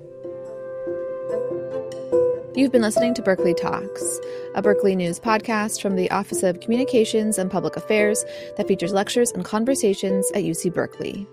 [2.56, 4.18] You've been listening to Berkeley Talks,
[4.54, 8.24] a Berkeley News podcast from the Office of Communications and Public Affairs
[8.56, 11.28] that features lectures and conversations at UC Berkeley.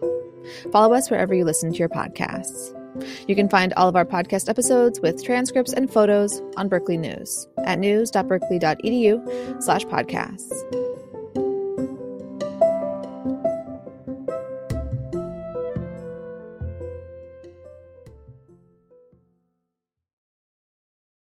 [0.73, 2.77] Follow us wherever you listen to your podcasts.
[3.25, 7.47] You can find all of our podcast episodes with transcripts and photos on Berkeley News
[7.63, 10.92] at news.berkeley.edu slash podcasts.